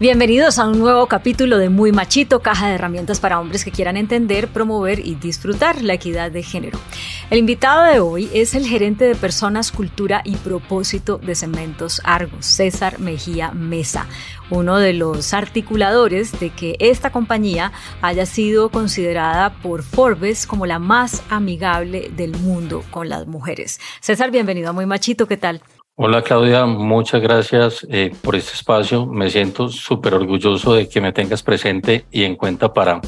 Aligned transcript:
Bienvenidos 0.00 0.60
a 0.60 0.68
un 0.68 0.78
nuevo 0.78 1.08
capítulo 1.08 1.58
de 1.58 1.70
Muy 1.70 1.90
Machito, 1.90 2.38
caja 2.38 2.68
de 2.68 2.76
herramientas 2.76 3.18
para 3.18 3.40
hombres 3.40 3.64
que 3.64 3.72
quieran 3.72 3.96
entender, 3.96 4.46
promover 4.46 5.04
y 5.04 5.16
disfrutar 5.16 5.82
la 5.82 5.94
equidad 5.94 6.30
de 6.30 6.44
género. 6.44 6.78
El 7.30 7.40
invitado 7.40 7.82
de 7.82 7.98
hoy 7.98 8.30
es 8.32 8.54
el 8.54 8.64
gerente 8.64 9.06
de 9.06 9.16
Personas, 9.16 9.72
Cultura 9.72 10.22
y 10.24 10.36
Propósito 10.36 11.18
de 11.18 11.34
Cementos 11.34 12.00
Argos, 12.04 12.46
César 12.46 13.00
Mejía 13.00 13.50
Mesa, 13.50 14.06
uno 14.50 14.78
de 14.78 14.92
los 14.92 15.34
articuladores 15.34 16.38
de 16.38 16.50
que 16.50 16.76
esta 16.78 17.10
compañía 17.10 17.72
haya 18.00 18.24
sido 18.24 18.68
considerada 18.68 19.54
por 19.54 19.82
Forbes 19.82 20.46
como 20.46 20.64
la 20.64 20.78
más 20.78 21.24
amigable 21.28 22.08
del 22.14 22.36
mundo 22.36 22.84
con 22.92 23.08
las 23.08 23.26
mujeres. 23.26 23.80
César, 23.98 24.30
bienvenido 24.30 24.70
a 24.70 24.72
Muy 24.72 24.86
Machito, 24.86 25.26
¿qué 25.26 25.36
tal? 25.36 25.60
Hola 26.00 26.22
Claudia, 26.22 26.64
muchas 26.64 27.20
gracias 27.20 27.84
eh, 27.90 28.12
por 28.22 28.36
este 28.36 28.52
espacio. 28.52 29.04
Me 29.04 29.28
siento 29.30 29.68
súper 29.68 30.14
orgulloso 30.14 30.74
de 30.74 30.88
que 30.88 31.00
me 31.00 31.12
tengas 31.12 31.42
presente 31.42 32.04
y 32.12 32.22
en 32.22 32.36
cuenta 32.36 32.72
para 32.72 33.00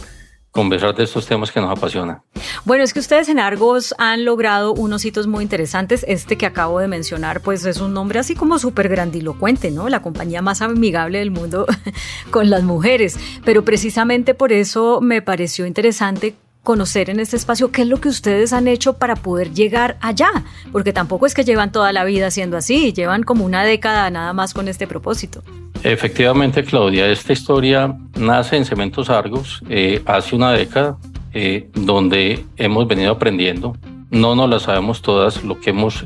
conversar 0.51 0.97
de 0.97 1.05
estos 1.05 1.25
temas 1.25 1.53
que 1.53 1.61
nos 1.61 1.71
apasionan. 1.71 2.23
Bueno, 2.65 2.83
es 2.83 2.93
que 2.93 2.99
ustedes 2.99 3.29
en 3.29 3.39
Argos 3.39 3.95
han 3.99 4.25
logrado 4.25 4.73
unos 4.73 5.05
hitos 5.05 5.29
muy 5.29 5.45
interesantes. 5.45 6.05
Este 6.09 6.37
que 6.37 6.47
acabo 6.47 6.81
de 6.81 6.89
mencionar, 6.89 7.43
pues 7.43 7.65
es 7.65 7.81
un 7.81 7.95
nombre 7.95 8.19
así 8.19 8.35
como 8.35 8.59
súper 8.59 8.89
grandilocuente, 8.89 9.71
¿no? 9.71 9.89
La 9.89 10.03
compañía 10.03 10.43
más 10.43 10.61
amigable 10.61 11.21
del 11.21 11.31
mundo 11.31 11.67
con 12.33 12.51
las 12.51 12.65
mujeres. 12.65 13.17
Pero 13.45 13.65
precisamente 13.65 14.35
por 14.35 14.51
eso 14.51 15.01
me 15.01 15.23
pareció 15.23 15.65
interesante 15.65 16.35
conocer 16.63 17.11
en 17.11 17.21
este 17.21 17.37
espacio 17.37 17.71
qué 17.73 17.83
es 17.83 17.89
lo 17.89 18.01
que 18.01 18.09
ustedes 18.09 18.53
han 18.53 18.69
hecho 18.69 18.95
para 18.95 19.17
poder 19.17 19.53
llegar 19.53 19.97
allá, 20.01 20.31
porque 20.73 20.93
tampoco 20.93 21.27
es 21.27 21.35
que 21.35 21.45
llevan 21.45 21.73
toda 21.73 21.93
la 21.93 22.05
vida 22.05 22.31
siendo 22.31 22.57
así, 22.57 22.93
llevan 22.93 23.23
como 23.23 23.45
una 23.45 23.65
década 23.65 24.11
nada 24.11 24.33
más 24.33 24.55
con 24.55 24.69
este 24.69 24.87
propósito. 24.87 25.43
Efectivamente, 25.83 26.63
Claudia, 26.63 27.09
esta 27.09 27.33
historia 27.33 27.97
nace 28.19 28.57
en 28.57 28.65
Cementos 28.65 29.09
Argos 29.09 29.63
eh, 29.69 30.03
hace 30.05 30.37
una 30.37 30.53
década, 30.53 30.99
eh, 31.33 31.71
donde 31.75 32.45
hemos 32.57 32.87
venido 32.87 33.13
aprendiendo. 33.13 33.77
No 34.11 34.35
nos 34.35 34.51
la 34.51 34.59
sabemos 34.59 35.01
todas, 35.01 35.43
lo 35.45 35.59
que 35.59 35.71
hemos 35.71 36.05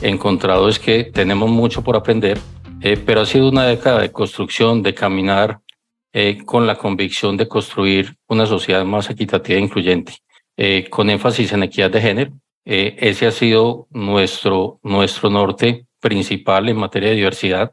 encontrado 0.00 0.68
es 0.68 0.78
que 0.78 1.04
tenemos 1.04 1.50
mucho 1.50 1.82
por 1.82 1.96
aprender, 1.96 2.38
eh, 2.80 2.96
pero 3.04 3.22
ha 3.22 3.26
sido 3.26 3.48
una 3.48 3.64
década 3.64 4.00
de 4.00 4.12
construcción, 4.12 4.82
de 4.82 4.94
caminar 4.94 5.60
eh, 6.12 6.44
con 6.44 6.66
la 6.66 6.74
convicción 6.74 7.36
de 7.36 7.46
construir 7.46 8.16
una 8.26 8.44
sociedad 8.44 8.84
más 8.84 9.08
equitativa 9.10 9.58
e 9.58 9.62
incluyente, 9.62 10.14
eh, 10.56 10.88
con 10.90 11.08
énfasis 11.08 11.52
en 11.52 11.62
equidad 11.62 11.90
de 11.90 12.00
género. 12.00 12.32
Eh, 12.64 12.96
ese 12.98 13.28
ha 13.28 13.30
sido 13.30 13.86
nuestro, 13.90 14.80
nuestro 14.82 15.30
norte 15.30 15.86
principal 16.00 16.68
en 16.68 16.78
materia 16.78 17.10
de 17.10 17.14
diversidad. 17.14 17.72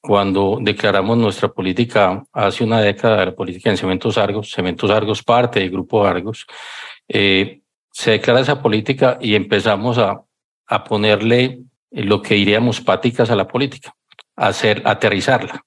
Cuando 0.00 0.58
declaramos 0.60 1.18
nuestra 1.18 1.48
política 1.48 2.24
hace 2.32 2.64
una 2.64 2.80
década 2.80 3.26
la 3.26 3.34
política 3.34 3.68
en 3.68 3.76
Cementos 3.76 4.16
Argos, 4.16 4.50
Cementos 4.50 4.90
Argos 4.90 5.22
parte 5.22 5.60
del 5.60 5.70
Grupo 5.70 6.06
Argos, 6.06 6.46
se 7.08 8.10
declara 8.10 8.40
esa 8.40 8.62
política 8.62 9.18
y 9.20 9.34
empezamos 9.34 9.98
a, 9.98 10.22
a 10.66 10.84
ponerle 10.84 11.60
lo 11.90 12.22
que 12.22 12.34
diríamos 12.34 12.80
páticas 12.80 13.30
a 13.30 13.36
la 13.36 13.46
política, 13.46 13.94
hacer, 14.36 14.82
aterrizarla. 14.84 15.65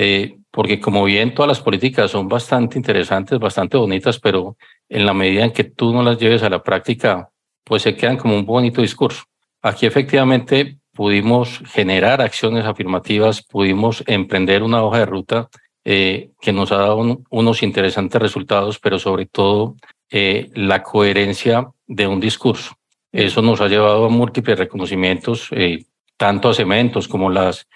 Eh, 0.00 0.36
porque 0.52 0.78
como 0.78 1.02
bien 1.02 1.34
todas 1.34 1.48
las 1.48 1.60
políticas 1.60 2.12
son 2.12 2.28
bastante 2.28 2.78
interesantes, 2.78 3.36
bastante 3.40 3.76
bonitas, 3.76 4.20
pero 4.20 4.56
en 4.88 5.04
la 5.04 5.12
medida 5.12 5.44
en 5.44 5.50
que 5.50 5.64
tú 5.64 5.92
no 5.92 6.04
las 6.04 6.18
lleves 6.18 6.44
a 6.44 6.48
la 6.48 6.62
práctica, 6.62 7.30
pues 7.64 7.82
se 7.82 7.96
quedan 7.96 8.16
como 8.16 8.36
un 8.36 8.46
bonito 8.46 8.80
discurso. 8.80 9.24
Aquí 9.60 9.86
efectivamente 9.86 10.78
pudimos 10.94 11.60
generar 11.66 12.22
acciones 12.22 12.64
afirmativas, 12.64 13.42
pudimos 13.42 14.04
emprender 14.06 14.62
una 14.62 14.84
hoja 14.84 15.00
de 15.00 15.06
ruta 15.06 15.48
eh, 15.84 16.30
que 16.40 16.52
nos 16.52 16.70
ha 16.70 16.76
dado 16.76 17.24
unos 17.30 17.62
interesantes 17.64 18.22
resultados, 18.22 18.78
pero 18.78 19.00
sobre 19.00 19.26
todo 19.26 19.74
eh, 20.12 20.48
la 20.54 20.84
coherencia 20.84 21.70
de 21.88 22.06
un 22.06 22.20
discurso. 22.20 22.76
Eso 23.10 23.42
nos 23.42 23.60
ha 23.60 23.66
llevado 23.66 24.04
a 24.04 24.10
múltiples 24.10 24.60
reconocimientos, 24.60 25.48
eh, 25.50 25.86
tanto 26.16 26.50
a 26.50 26.54
cementos 26.54 27.08
como 27.08 27.30
las 27.30 27.66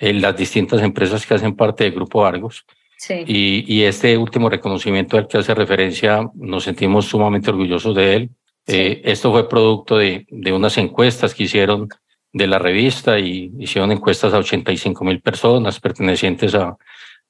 en 0.00 0.22
las 0.22 0.34
distintas 0.36 0.80
empresas 0.82 1.26
que 1.26 1.34
hacen 1.34 1.54
parte 1.54 1.84
del 1.84 1.92
Grupo 1.92 2.24
Argos. 2.24 2.64
Sí. 2.96 3.22
Y, 3.26 3.64
y, 3.66 3.84
este 3.84 4.16
último 4.16 4.48
reconocimiento 4.50 5.16
al 5.16 5.28
que 5.28 5.38
hace 5.38 5.54
referencia, 5.54 6.28
nos 6.34 6.64
sentimos 6.64 7.06
sumamente 7.06 7.50
orgullosos 7.50 7.94
de 7.94 8.14
él. 8.14 8.30
Eh, 8.66 9.02
esto 9.04 9.30
fue 9.30 9.48
producto 9.48 9.98
de, 9.98 10.26
de, 10.30 10.52
unas 10.52 10.76
encuestas 10.78 11.34
que 11.34 11.44
hicieron 11.44 11.88
de 12.32 12.46
la 12.46 12.58
revista 12.58 13.18
y 13.18 13.52
hicieron 13.58 13.92
encuestas 13.92 14.32
a 14.34 14.38
85 14.38 15.04
mil 15.04 15.20
personas 15.20 15.80
pertenecientes 15.80 16.54
a, 16.54 16.76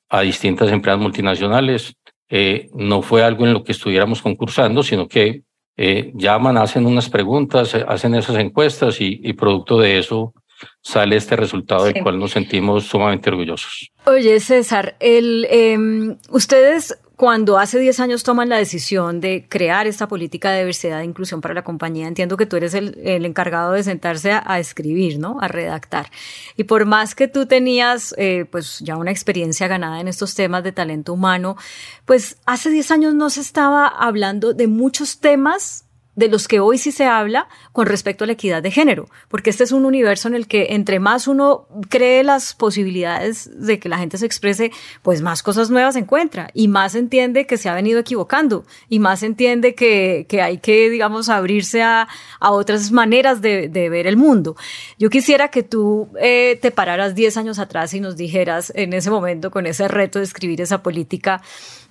a 0.09 0.21
distintas 0.23 0.71
empresas 0.71 1.01
multinacionales. 1.01 1.95
Eh, 2.29 2.69
no 2.75 3.03
fue 3.03 3.23
algo 3.23 3.47
en 3.47 3.53
lo 3.53 3.65
que 3.65 3.73
estuviéramos 3.73 4.23
concursando, 4.23 4.83
sino 4.83 5.09
que 5.09 5.43
eh, 5.77 6.13
llaman, 6.15 6.57
hacen 6.57 6.87
unas 6.87 7.09
preguntas, 7.09 7.75
hacen 7.75 8.15
esas 8.15 8.37
encuestas 8.37 9.01
y, 9.01 9.21
y 9.23 9.33
producto 9.33 9.79
de 9.79 9.99
eso 9.99 10.35
sale 10.82 11.16
este 11.16 11.37
resultado 11.37 11.84
del 11.84 12.03
cual 12.03 12.19
nos 12.19 12.32
sentimos 12.32 12.84
sumamente 12.84 13.31
orgullosos. 13.31 13.91
Oye, 14.06 14.41
César, 14.41 14.97
el, 15.00 15.47
eh, 15.50 16.16
ustedes 16.31 16.98
cuando 17.21 17.59
hace 17.59 17.78
10 17.78 18.00
años 18.00 18.22
toman 18.22 18.48
la 18.48 18.56
decisión 18.56 19.21
de 19.21 19.47
crear 19.47 19.87
esta 19.87 20.09
política 20.09 20.53
de 20.53 20.60
diversidad 20.60 21.03
e 21.03 21.04
inclusión 21.04 21.43
para 21.43 21.53
la 21.53 21.62
compañía, 21.62 22.09
entiendo 22.09 22.38
que 22.38 22.47
tú 22.47 22.56
eres 22.56 22.72
el, 22.72 22.98
el 23.04 23.26
encargado 23.26 23.72
de 23.72 23.82
sentarse 23.82 24.32
a, 24.32 24.43
a, 24.47 24.59
escribir, 24.59 25.19
¿no? 25.19 25.37
A 25.38 25.47
redactar. 25.47 26.10
Y 26.56 26.65
por 26.65 26.87
más 26.87 27.15
que 27.15 27.28
tú 27.28 27.44
tenías, 27.44 28.15
eh, 28.16 28.47
pues 28.50 28.78
ya 28.78 28.97
una 28.97 29.10
experiencia 29.10 29.69
ganada 29.69 30.00
en 30.00 30.09
estos 30.09 30.34
temas 30.34 30.65
de 30.65 30.72
talento 30.72 31.12
humano, 31.12 31.59
pues 32.06 32.38
hace 32.47 32.71
10 32.71 32.91
años 32.91 33.15
no 33.15 33.28
se 33.28 33.42
estaba 33.42 33.87
hablando 33.87 34.54
de 34.54 34.66
muchos 34.66 35.21
temas 35.21 35.90
de 36.21 36.29
los 36.29 36.47
que 36.47 36.61
hoy 36.61 36.79
sí 36.79 36.93
se 36.93 37.07
habla 37.07 37.49
con 37.73 37.87
respecto 37.87 38.23
a 38.23 38.27
la 38.27 38.35
equidad 38.35 38.63
de 38.63 38.71
género, 38.71 39.09
porque 39.29 39.51
este 39.51 39.65
es 39.65 39.73
un 39.73 39.87
universo 39.87 40.29
en 40.29 40.35
el 40.35 40.47
que 40.47 40.69
entre 40.71 41.01
más 41.01 41.27
uno 41.27 41.67
cree 41.89 42.23
las 42.23 42.55
posibilidades 42.55 43.51
de 43.55 43.79
que 43.79 43.89
la 43.89 43.99
gente 43.99 44.19
se 44.19 44.27
exprese, 44.27 44.71
pues 45.03 45.23
más 45.23 45.43
cosas 45.43 45.71
nuevas 45.71 45.97
encuentra 45.97 46.51
y 46.53 46.69
más 46.69 46.95
entiende 46.95 47.47
que 47.47 47.57
se 47.57 47.71
ha 47.71 47.75
venido 47.75 47.99
equivocando 47.99 48.65
y 48.89 48.99
más 48.99 49.23
entiende 49.23 49.75
que, 49.75 50.27
que 50.29 50.43
hay 50.43 50.59
que, 50.59 50.91
digamos, 50.91 51.31
abrirse 51.31 51.83
a, 51.83 52.07
a 52.39 52.51
otras 52.51 52.93
maneras 52.93 53.41
de, 53.41 53.69
de, 53.69 53.89
ver 53.89 54.07
el 54.07 54.19
mundo. 54.19 54.57
Yo 54.99 55.09
quisiera 55.09 55.49
que 55.49 55.63
tú 55.63 56.11
eh, 56.21 56.59
te 56.61 56.71
pararas 56.71 57.15
10 57.15 57.39
años 57.39 57.59
atrás 57.59 57.95
y 57.95 58.01
nos 58.01 58.17
dijeras 58.17 58.73
en 58.77 58.93
ese 58.93 59.11
momento 59.11 59.51
con 59.51 59.67
ese 59.67 59.89
reto 59.89 60.19
de 60.19 60.27
escribir 60.27 60.61
esa 60.61 60.83
política 60.83 61.41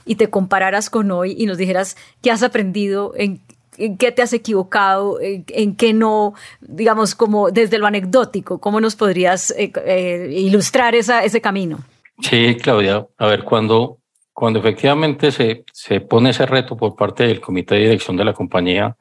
y 0.05 0.15
te 0.15 0.29
compararas 0.29 0.89
con 0.89 1.09
hoy 1.11 1.35
y 1.37 1.47
nos 1.47 1.57
dijeras 1.57 1.97
qué 2.21 2.31
has 2.31 2.43
aprendido 2.43 3.13
en 3.15 3.41
en 3.79 3.97
qué 3.97 4.11
te 4.11 4.21
has 4.21 4.33
equivocado, 4.33 5.19
en, 5.21 5.75
qué 5.75 5.93
no, 5.93 6.33
digamos, 6.61 7.15
como 7.15 7.49
desde 7.49 7.79
lo 7.79 7.87
anecdótico, 7.87 8.59
¿cómo 8.59 8.81
nos 8.81 8.95
podrías 8.95 9.51
eh, 9.51 9.71
eh, 9.85 10.29
ilustrar 10.31 10.95
esa, 10.95 11.23
ese 11.23 11.41
camino? 11.41 11.79
Sí, 12.21 12.57
Claudia, 12.61 13.07
a 13.17 13.27
ver, 13.27 13.43
cuando, 13.43 13.99
cuando 14.33 14.59
efectivamente 14.59 15.31
se, 15.31 15.63
se 15.71 16.01
pone 16.01 16.31
ese 16.31 16.45
reto 16.45 16.75
por 16.75 16.95
parte 16.95 17.23
del 17.23 17.39
comité 17.39 17.75
de 17.75 17.81
dirección 17.81 18.17
de 18.17 18.25
la 18.25 18.33
compañía 18.33 18.97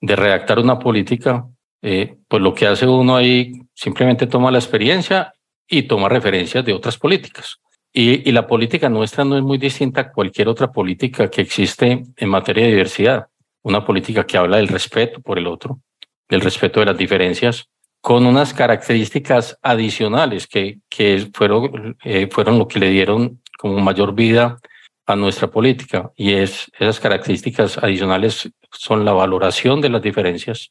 de 0.00 0.16
redactar 0.16 0.58
una 0.58 0.78
política, 0.78 1.46
eh, 1.80 2.16
pues 2.28 2.42
lo 2.42 2.54
que 2.54 2.66
hace 2.66 2.86
uno 2.86 3.16
ahí 3.16 3.52
simplemente 3.74 4.26
toma 4.26 4.50
la 4.50 4.58
experiencia 4.58 5.32
y 5.66 5.84
toma 5.84 6.08
referencias 6.08 6.64
de 6.64 6.74
otras 6.74 6.98
políticas. 6.98 7.58
Y, 7.94 8.28
y, 8.28 8.32
la 8.32 8.46
política 8.46 8.88
nuestra 8.88 9.22
no 9.22 9.36
es 9.36 9.42
muy 9.42 9.58
distinta 9.58 10.00
a 10.00 10.12
cualquier 10.12 10.48
otra 10.48 10.72
política 10.72 11.28
que 11.28 11.42
existe 11.42 12.04
en 12.16 12.28
materia 12.28 12.64
de 12.64 12.70
diversidad 12.70 13.26
una 13.62 13.84
política 13.84 14.26
que 14.26 14.36
habla 14.36 14.56
del 14.58 14.68
respeto 14.68 15.20
por 15.20 15.38
el 15.38 15.46
otro, 15.46 15.80
del 16.28 16.40
respeto 16.40 16.80
de 16.80 16.86
las 16.86 16.98
diferencias, 16.98 17.68
con 18.00 18.26
unas 18.26 18.52
características 18.52 19.58
adicionales 19.62 20.46
que, 20.46 20.80
que 20.88 21.28
fueron, 21.32 21.96
eh, 22.02 22.28
fueron 22.30 22.58
lo 22.58 22.66
que 22.66 22.80
le 22.80 22.90
dieron 22.90 23.40
como 23.58 23.78
mayor 23.78 24.14
vida 24.14 24.58
a 25.06 25.14
nuestra 25.14 25.48
política. 25.48 26.10
Y 26.16 26.32
es, 26.32 26.70
esas 26.78 26.98
características 26.98 27.78
adicionales 27.78 28.50
son 28.72 29.04
la 29.04 29.12
valoración 29.12 29.80
de 29.80 29.88
las 29.88 30.02
diferencias, 30.02 30.70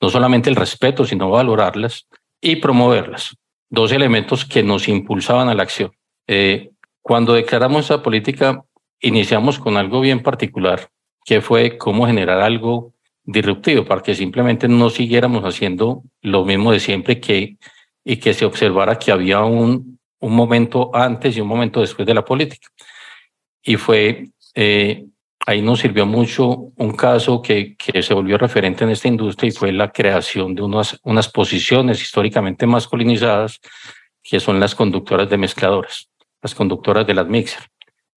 no 0.00 0.10
solamente 0.10 0.50
el 0.50 0.56
respeto, 0.56 1.04
sino 1.04 1.30
valorarlas 1.30 2.08
y 2.40 2.56
promoverlas. 2.56 3.36
Dos 3.70 3.92
elementos 3.92 4.44
que 4.44 4.62
nos 4.64 4.88
impulsaban 4.88 5.48
a 5.48 5.54
la 5.54 5.62
acción. 5.62 5.92
Eh, 6.26 6.70
cuando 7.00 7.34
declaramos 7.34 7.84
esa 7.84 8.02
política, 8.02 8.64
iniciamos 9.00 9.58
con 9.58 9.76
algo 9.76 10.00
bien 10.00 10.22
particular, 10.22 10.88
que 11.24 11.40
fue 11.40 11.78
cómo 11.78 12.06
generar 12.06 12.40
algo 12.40 12.94
disruptivo, 13.24 13.84
para 13.84 14.02
que 14.02 14.14
simplemente 14.14 14.68
no 14.68 14.90
siguiéramos 14.90 15.44
haciendo 15.44 16.02
lo 16.22 16.44
mismo 16.44 16.72
de 16.72 16.80
siempre 16.80 17.20
que, 17.20 17.56
y 18.04 18.16
que 18.16 18.34
se 18.34 18.44
observara 18.44 18.98
que 18.98 19.12
había 19.12 19.44
un, 19.44 19.98
un 20.20 20.34
momento 20.34 20.90
antes 20.94 21.36
y 21.36 21.40
un 21.40 21.48
momento 21.48 21.80
después 21.80 22.06
de 22.06 22.14
la 22.14 22.24
política. 22.24 22.68
Y 23.62 23.76
fue 23.76 24.28
eh, 24.54 25.06
ahí 25.46 25.62
nos 25.62 25.80
sirvió 25.80 26.06
mucho 26.06 26.72
un 26.76 26.92
caso 26.92 27.42
que, 27.42 27.76
que, 27.76 28.02
se 28.02 28.14
volvió 28.14 28.38
referente 28.38 28.84
en 28.84 28.90
esta 28.90 29.08
industria 29.08 29.48
y 29.48 29.52
fue 29.52 29.72
la 29.72 29.90
creación 29.90 30.54
de 30.54 30.62
unas, 30.62 30.98
unas 31.02 31.28
posiciones 31.28 32.00
históricamente 32.00 32.66
masculinizadas, 32.66 33.60
que 34.22 34.40
son 34.40 34.60
las 34.60 34.74
conductoras 34.74 35.28
de 35.28 35.38
mezcladores, 35.38 36.08
las 36.40 36.54
conductoras 36.54 37.06
de 37.06 37.14
las 37.14 37.26
mixer. 37.26 37.62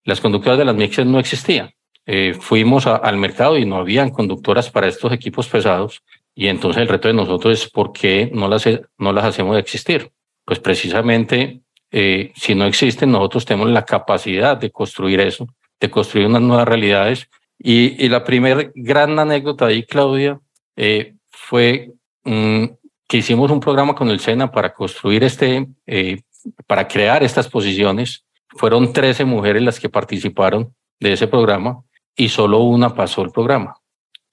Las 0.03 0.21
conductoras 0.21 0.59
de 0.59 0.65
las 0.65 0.75
mixer 0.75 1.05
no 1.05 1.19
existían. 1.19 1.71
Eh, 2.05 2.35
fuimos 2.39 2.85
al 2.87 3.17
mercado 3.17 3.57
y 3.57 3.65
no 3.65 3.77
habían 3.77 4.11
conductoras 4.11 4.69
para 4.69 4.87
estos 4.87 5.11
equipos 5.11 5.47
pesados 5.47 6.03
y 6.35 6.47
entonces 6.47 6.81
el 6.81 6.87
reto 6.87 7.07
de 7.07 7.15
nosotros 7.15 7.59
es 7.59 7.69
por 7.69 7.91
qué 7.91 8.29
no 8.31 8.47
las, 8.47 8.67
no 8.97 9.11
las 9.13 9.25
hacemos 9.25 9.57
existir. 9.57 10.11
Pues 10.45 10.59
precisamente 10.59 11.61
eh, 11.91 12.31
si 12.35 12.53
no 12.53 12.65
existen, 12.65 13.11
nosotros 13.11 13.45
tenemos 13.45 13.71
la 13.71 13.85
capacidad 13.85 14.57
de 14.57 14.69
construir 14.71 15.19
eso 15.19 15.47
de 15.79 15.89
construir 15.89 16.27
unas 16.27 16.41
nuevas 16.41 16.67
realidades. 16.67 17.29
Y, 17.57 18.03
y 18.03 18.09
la 18.09 18.23
primera 18.23 18.69
gran 18.75 19.17
anécdota 19.17 19.67
ahí, 19.67 19.83
Claudia, 19.83 20.39
eh, 20.75 21.15
fue 21.29 21.91
mm, 22.23 22.65
que 23.07 23.17
hicimos 23.17 23.51
un 23.51 23.59
programa 23.59 23.95
con 23.95 24.09
el 24.09 24.19
SENA 24.19 24.51
para 24.51 24.73
construir 24.73 25.23
este, 25.23 25.67
eh, 25.85 26.21
para 26.67 26.87
crear 26.87 27.23
estas 27.23 27.47
posiciones. 27.47 28.25
Fueron 28.49 28.93
13 28.93 29.25
mujeres 29.25 29.61
las 29.61 29.79
que 29.79 29.89
participaron 29.89 30.73
de 30.99 31.13
ese 31.13 31.27
programa 31.27 31.81
y 32.15 32.29
solo 32.29 32.59
una 32.59 32.93
pasó 32.93 33.21
el 33.21 33.31
programa. 33.31 33.75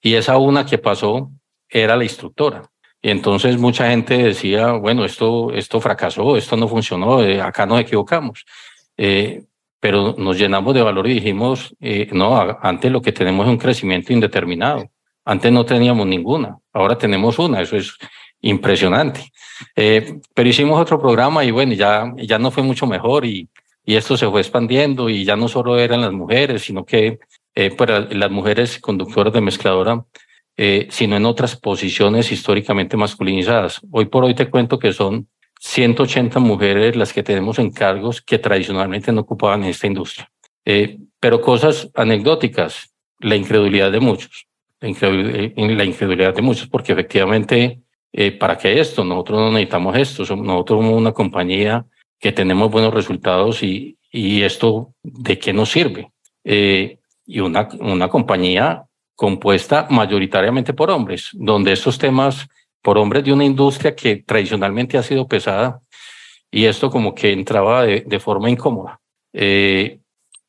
Y 0.01 0.15
esa 0.15 0.37
una 0.37 0.65
que 0.65 0.77
pasó 0.77 1.31
era 1.69 1.95
la 1.95 2.03
instructora. 2.03 2.63
Y 3.01 3.09
entonces 3.09 3.57
mucha 3.57 3.89
gente 3.89 4.17
decía, 4.17 4.73
bueno, 4.73 5.03
esto, 5.03 5.51
esto 5.51 5.81
fracasó, 5.81 6.37
esto 6.37 6.55
no 6.55 6.67
funcionó, 6.67 7.21
eh, 7.21 7.41
acá 7.41 7.65
nos 7.65 7.81
equivocamos. 7.81 8.45
Eh, 8.95 9.43
pero 9.83 10.15
nos 10.17 10.37
llenamos 10.37 10.73
de 10.73 10.81
valor 10.81 11.07
y 11.07 11.15
dijimos, 11.15 11.75
eh, 11.81 12.07
no, 12.13 12.57
antes 12.61 12.89
lo 12.89 13.01
que 13.01 13.11
tenemos 13.11 13.45
es 13.45 13.51
un 13.51 13.57
crecimiento 13.57 14.13
indeterminado. 14.13 14.89
Antes 15.25 15.51
no 15.51 15.65
teníamos 15.65 16.07
ninguna, 16.07 16.57
ahora 16.71 16.97
tenemos 16.97 17.37
una, 17.37 17.61
eso 17.61 17.75
es 17.75 17.97
impresionante. 18.39 19.31
Eh, 19.75 20.19
pero 20.33 20.47
hicimos 20.47 20.79
otro 20.79 20.97
programa 20.99 21.43
y 21.43 21.51
bueno, 21.51 21.73
ya, 21.73 22.13
ya 22.15 22.39
no 22.39 22.49
fue 22.49 22.63
mucho 22.63 22.87
mejor 22.87 23.25
y, 23.25 23.49
y 23.83 23.95
esto 23.95 24.15
se 24.15 24.29
fue 24.29 24.39
expandiendo 24.39 25.09
y 25.09 25.25
ya 25.25 25.35
no 25.35 25.49
solo 25.49 25.77
eran 25.77 25.99
las 25.99 26.13
mujeres, 26.13 26.61
sino 26.61 26.85
que 26.85 27.19
eh, 27.55 27.75
para 27.75 28.01
las 28.01 28.31
mujeres 28.31 28.79
conductoras 28.79 29.33
de 29.33 29.41
mezcladora, 29.41 30.05
eh, 30.57 30.87
sino 30.91 31.17
en 31.17 31.25
otras 31.25 31.55
posiciones 31.55 32.31
históricamente 32.31 32.97
masculinizadas. 32.97 33.81
Hoy 33.91 34.05
por 34.05 34.23
hoy 34.23 34.35
te 34.35 34.49
cuento 34.49 34.79
que 34.79 34.93
son 34.93 35.27
180 35.59 36.39
mujeres 36.39 36.95
las 36.95 37.13
que 37.13 37.23
tenemos 37.23 37.57
en 37.57 37.71
cargos 37.71 38.21
que 38.21 38.37
tradicionalmente 38.37 39.11
no 39.11 39.21
ocupaban 39.21 39.63
esta 39.63 39.87
industria. 39.87 40.29
Eh, 40.65 40.99
pero 41.19 41.41
cosas 41.41 41.89
anecdóticas, 41.95 42.93
la 43.19 43.35
incredulidad 43.35 43.91
de 43.91 43.99
muchos, 43.99 44.47
la 44.81 44.89
eh, 44.89 45.53
incredulidad 45.55 46.35
de 46.35 46.41
muchos, 46.41 46.67
porque 46.67 46.91
efectivamente, 46.91 47.81
eh, 48.11 48.31
¿para 48.31 48.57
qué 48.57 48.79
esto? 48.79 49.05
Nosotros 49.05 49.39
no 49.39 49.51
necesitamos 49.51 49.97
esto, 49.97 50.35
nosotros 50.35 50.83
somos 50.83 50.99
una 50.99 51.13
compañía 51.13 51.85
que 52.19 52.33
tenemos 52.33 52.69
buenos 52.69 52.93
resultados 52.93 53.63
y, 53.63 53.97
y 54.11 54.41
esto, 54.41 54.93
¿de 55.01 55.39
qué 55.39 55.53
nos 55.53 55.71
sirve? 55.71 56.11
Eh, 56.43 56.99
y 57.25 57.39
una, 57.39 57.69
una 57.79 58.09
compañía 58.09 58.83
compuesta 59.15 59.87
mayoritariamente 59.89 60.73
por 60.73 60.89
hombres, 60.89 61.29
donde 61.33 61.73
estos 61.73 61.97
temas 61.97 62.47
por 62.81 62.97
hombres 62.97 63.23
de 63.23 63.33
una 63.33 63.45
industria 63.45 63.95
que 63.95 64.17
tradicionalmente 64.17 64.97
ha 64.97 65.03
sido 65.03 65.27
pesada 65.27 65.79
y 66.51 66.65
esto 66.65 66.89
como 66.89 67.15
que 67.15 67.31
entraba 67.31 67.83
de, 67.83 68.01
de 68.01 68.19
forma 68.19 68.49
incómoda. 68.49 68.99
Eh, 69.33 69.99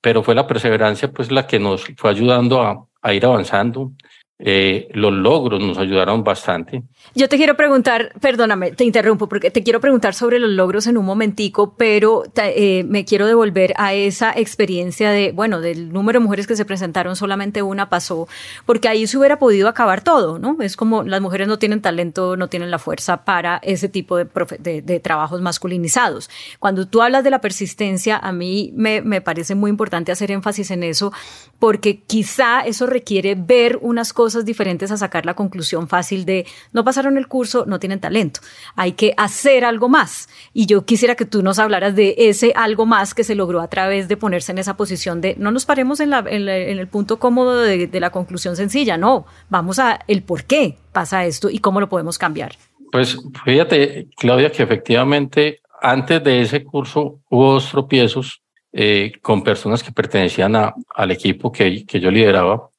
pero 0.01 0.23
fue 0.23 0.35
la 0.35 0.47
perseverancia 0.47 1.11
pues 1.11 1.31
la 1.31 1.47
que 1.47 1.59
nos 1.59 1.85
fue 1.97 2.11
ayudando 2.11 2.61
a, 2.61 2.87
a 3.01 3.15
ir 3.15 3.25
avanzando 3.25 3.93
eh, 4.41 4.89
los 4.93 5.13
logros 5.13 5.61
nos 5.61 5.79
ayudaron 5.79 6.25
bastante. 6.25 6.83
Yo 7.15 7.29
te 7.29 7.37
quiero 7.37 7.57
preguntar, 7.57 8.13
perdóname, 8.21 8.73
te 8.73 8.83
interrumpo, 8.83 9.29
porque 9.29 9.53
te 9.53 9.63
quiero 9.63 9.81
preguntar 9.81 10.15
sobre 10.15 10.41
los 10.41 10.51
logros 10.51 10.89
en 10.89 10.99
un 10.99 11.05
momentico, 11.05 11.77
pero 11.77 12.25
eh, 12.37 12.83
me 12.89 13.05
quiero 13.05 13.29
devolver 13.29 13.75
a 13.77 13.95
esa 13.95 14.33
experiencia 14.33 15.11
de, 15.11 15.31
bueno, 15.31 15.61
del 15.61 15.93
número 15.93 16.19
de 16.19 16.25
mujeres 16.25 16.49
que 16.49 16.57
se 16.57 16.65
presentaron, 16.65 17.15
solamente 17.15 17.63
una 17.63 17.89
pasó, 17.89 18.27
porque 18.67 18.89
ahí 18.89 19.07
se 19.07 19.17
hubiera 19.19 19.39
podido 19.39 19.69
acabar 19.69 20.03
todo, 20.03 20.41
¿no? 20.41 20.57
Es 20.61 20.77
como 20.77 21.05
las 21.05 21.21
mujeres 21.21 21.47
no 21.47 21.61
tienen 21.61 21.81
talento, 21.81 22.37
no 22.37 22.49
tienen 22.49 22.73
la 22.73 22.81
fuerza 22.81 23.25
para 23.25 23.59
ese 23.59 23.89
tipo 23.89 24.17
de, 24.17 24.27
de, 24.59 24.83
de 24.83 25.01
trabajos 25.01 25.43
masculinizados. 25.43 26.29
Cuando 26.59 26.89
tú 26.89 27.03
hablas 27.03 27.23
de 27.23 27.31
la 27.31 27.41
persistencia, 27.41 28.17
a 28.17 28.33
mí 28.33 28.73
me, 28.75 29.01
me 29.01 29.21
parece 29.21 29.55
muy 29.55 29.71
importante 29.71 30.11
hacer 30.11 30.33
énfasis 30.33 30.73
en 30.73 30.83
eso, 30.83 31.13
porque 31.61 32.03
quizá 32.03 32.63
eso 32.63 32.87
requiere 32.87 33.37
ver 33.37 33.79
unas 33.81 34.13
cosas 34.13 34.24
cosas 34.25 34.47
diferentes 34.47 34.91
a 34.91 34.97
sacar 34.97 35.27
la 35.27 35.35
conclusión 35.35 35.87
fácil 35.87 36.25
de 36.25 36.47
no 36.73 36.83
pasaron 36.83 37.19
el 37.19 37.29
curso, 37.29 37.67
no 37.67 37.79
tienen 37.79 38.01
talento. 38.01 38.41
Hay 38.75 38.93
que 38.93 39.13
hacer 39.19 39.67
algo 39.67 39.91
más. 39.91 40.31
Y 40.55 40.65
yo 40.65 40.87
quisiera 40.87 41.15
que 41.15 41.27
tú 41.27 41.43
nos 41.43 41.59
hablaras 41.59 41.95
de 41.95 42.15
ese 42.17 42.55
algo 42.57 42.87
más 42.87 43.13
que 43.13 43.23
se 43.23 43.35
logró 43.35 43.61
a 43.61 43.69
través 43.69 44.09
de 44.09 44.17
ponerse 44.17 44.53
en 44.53 44.57
esa 44.57 44.79
posición 44.79 45.21
de 45.21 45.35
no 45.37 45.51
nos 45.51 45.67
paremos 45.67 46.01
en, 46.01 46.09
la, 46.09 46.21
en, 46.21 46.49
el 46.49 46.89
punto 46.89 47.19
cómodo 47.19 47.61
de, 47.61 47.87
de 47.87 48.01
la 48.01 48.09
conclusión 48.09 48.57
sencilla, 48.57 48.97
no, 48.97 49.27
vamos 49.51 49.79
a 49.79 50.01
el 50.09 50.23
por 50.23 50.45
qué 50.45 50.79
pasa 50.93 51.27
esto 51.27 51.51
y 51.51 51.59
cómo 51.59 51.81
lo 51.81 51.91
podemos 51.91 52.17
cambiar. 52.17 52.53
Pues 52.91 53.19
fíjate, 53.45 54.09
Claudia, 54.17 54.51
que 54.51 54.63
efectivamente 54.63 55.61
antes 55.83 56.25
de 56.25 56.41
ese 56.41 56.65
curso 56.65 57.21
hubo 57.29 57.53
dos 57.53 57.69
tropiezos 57.71 58.41
eh, 58.73 59.13
con 59.21 59.45
personas 59.45 59.83
que 59.83 59.93
pertenecían 59.93 60.57
a, 60.57 60.75
al 60.95 61.11
equipo 61.11 61.53
que, 61.53 61.85
que 61.85 62.01
yo 62.01 62.11
lideraba 62.11 62.71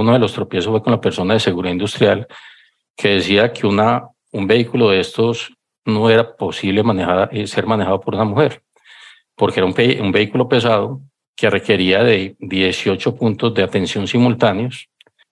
uno 0.00 0.12
de 0.12 0.18
los 0.18 0.32
tropiezos 0.32 0.70
fue 0.70 0.82
con 0.82 0.92
la 0.92 1.00
persona 1.00 1.34
de 1.34 1.40
seguridad 1.40 1.72
industrial 1.72 2.26
que 2.96 3.08
decía 3.08 3.52
que 3.52 3.66
una, 3.66 4.08
un 4.32 4.46
vehículo 4.46 4.90
de 4.90 5.00
estos 5.00 5.52
no 5.84 6.10
era 6.10 6.36
posible 6.36 6.82
manejar, 6.82 7.28
eh, 7.32 7.46
ser 7.46 7.66
manejado 7.66 8.00
por 8.00 8.14
una 8.14 8.24
mujer, 8.24 8.62
porque 9.34 9.60
era 9.60 9.66
un, 9.66 9.74
un 10.04 10.12
vehículo 10.12 10.48
pesado 10.48 11.00
que 11.34 11.50
requería 11.50 12.02
de 12.04 12.36
18 12.38 13.16
puntos 13.16 13.54
de 13.54 13.62
atención 13.62 14.06
simultáneos, 14.06 14.88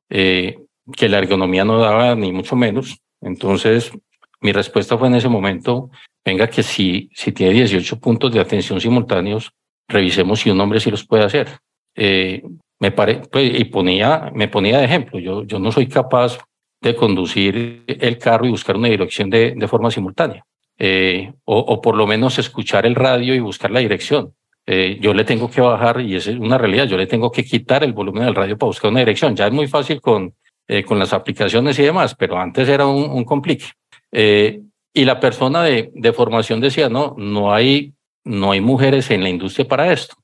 eh, 0.09 0.59
que 0.97 1.09
la 1.09 1.19
ergonomía 1.19 1.65
no 1.65 1.79
daba 1.79 2.15
ni 2.15 2.33
mucho 2.33 2.57
menos. 2.57 2.99
Entonces, 3.21 3.93
mi 4.41 4.53
respuesta 4.53 4.97
fue 4.97 5.09
en 5.09 5.17
ese 5.17 5.29
momento, 5.29 5.91
venga 6.25 6.49
que 6.49 6.63
si, 6.63 7.11
si 7.15 7.33
tiene 7.33 7.53
18 7.53 8.01
puntos 8.01 8.33
de 8.33 8.41
atención 8.41 8.81
simultáneos, 8.81 9.53
revisemos 9.87 10.41
si 10.41 10.51
un 10.51 10.61
hombre 10.61 10.81
sí 10.81 10.91
los 10.91 11.07
puede 11.07 11.25
hacer. 11.25 11.49
Eh, 11.95 12.43
me 12.81 12.91
pare, 12.91 13.23
pues, 13.31 13.59
y 13.59 13.65
ponía, 13.65 14.31
me 14.35 14.49
ponía 14.49 14.79
de 14.79 14.87
ejemplo. 14.87 15.19
Yo, 15.21 15.45
yo 15.45 15.59
no 15.59 15.71
soy 15.71 15.87
capaz 15.87 16.39
de 16.81 16.97
conducir 16.97 17.85
el 17.87 18.19
carro 18.19 18.47
y 18.47 18.51
buscar 18.51 18.77
una 18.77 18.89
dirección 18.89 19.29
de, 19.29 19.55
de 19.55 19.69
forma 19.69 19.91
simultánea. 19.91 20.45
Eh, 20.79 21.31
o, 21.45 21.59
o, 21.59 21.81
por 21.83 21.95
lo 21.95 22.07
menos 22.07 22.39
escuchar 22.39 22.87
el 22.87 22.95
radio 22.95 23.35
y 23.35 23.41
buscar 23.41 23.71
la 23.71 23.81
dirección. 23.81 24.33
Eh, 24.67 24.99
yo 25.01 25.13
le 25.13 25.25
tengo 25.25 25.51
que 25.51 25.61
bajar, 25.61 26.01
y 26.01 26.17
es 26.17 26.27
una 26.27 26.57
realidad, 26.57 26.87
yo 26.87 26.97
le 26.97 27.07
tengo 27.07 27.31
que 27.31 27.45
quitar 27.45 27.85
el 27.85 27.93
volumen 27.93 28.25
del 28.25 28.35
radio 28.35 28.57
para 28.57 28.69
buscar 28.69 28.91
una 28.91 29.01
dirección. 29.01 29.37
Ya 29.37 29.47
es 29.47 29.53
muy 29.53 29.67
fácil 29.69 30.01
con, 30.01 30.33
eh, 30.67 30.83
con 30.83 30.99
las 30.99 31.13
aplicaciones 31.13 31.79
y 31.79 31.83
demás, 31.83 32.15
pero 32.15 32.39
antes 32.39 32.67
era 32.67 32.87
un, 32.87 33.11
un 33.11 33.25
complique. 33.25 33.67
Eh, 34.11 34.61
y 34.95 35.05
la 35.05 35.21
persona 35.21 35.63
de, 35.65 35.91
de 35.93 36.13
formación 36.15 36.61
decía, 36.61 36.89
no, 36.89 37.15
no 37.19 37.53
hay, 37.53 37.93
no 38.25 38.53
hay 38.53 38.61
mujeres 38.63 39.11
en 39.11 39.23
la 39.23 39.29
industria 39.29 39.69
para 39.69 39.93
esto. 39.93 40.17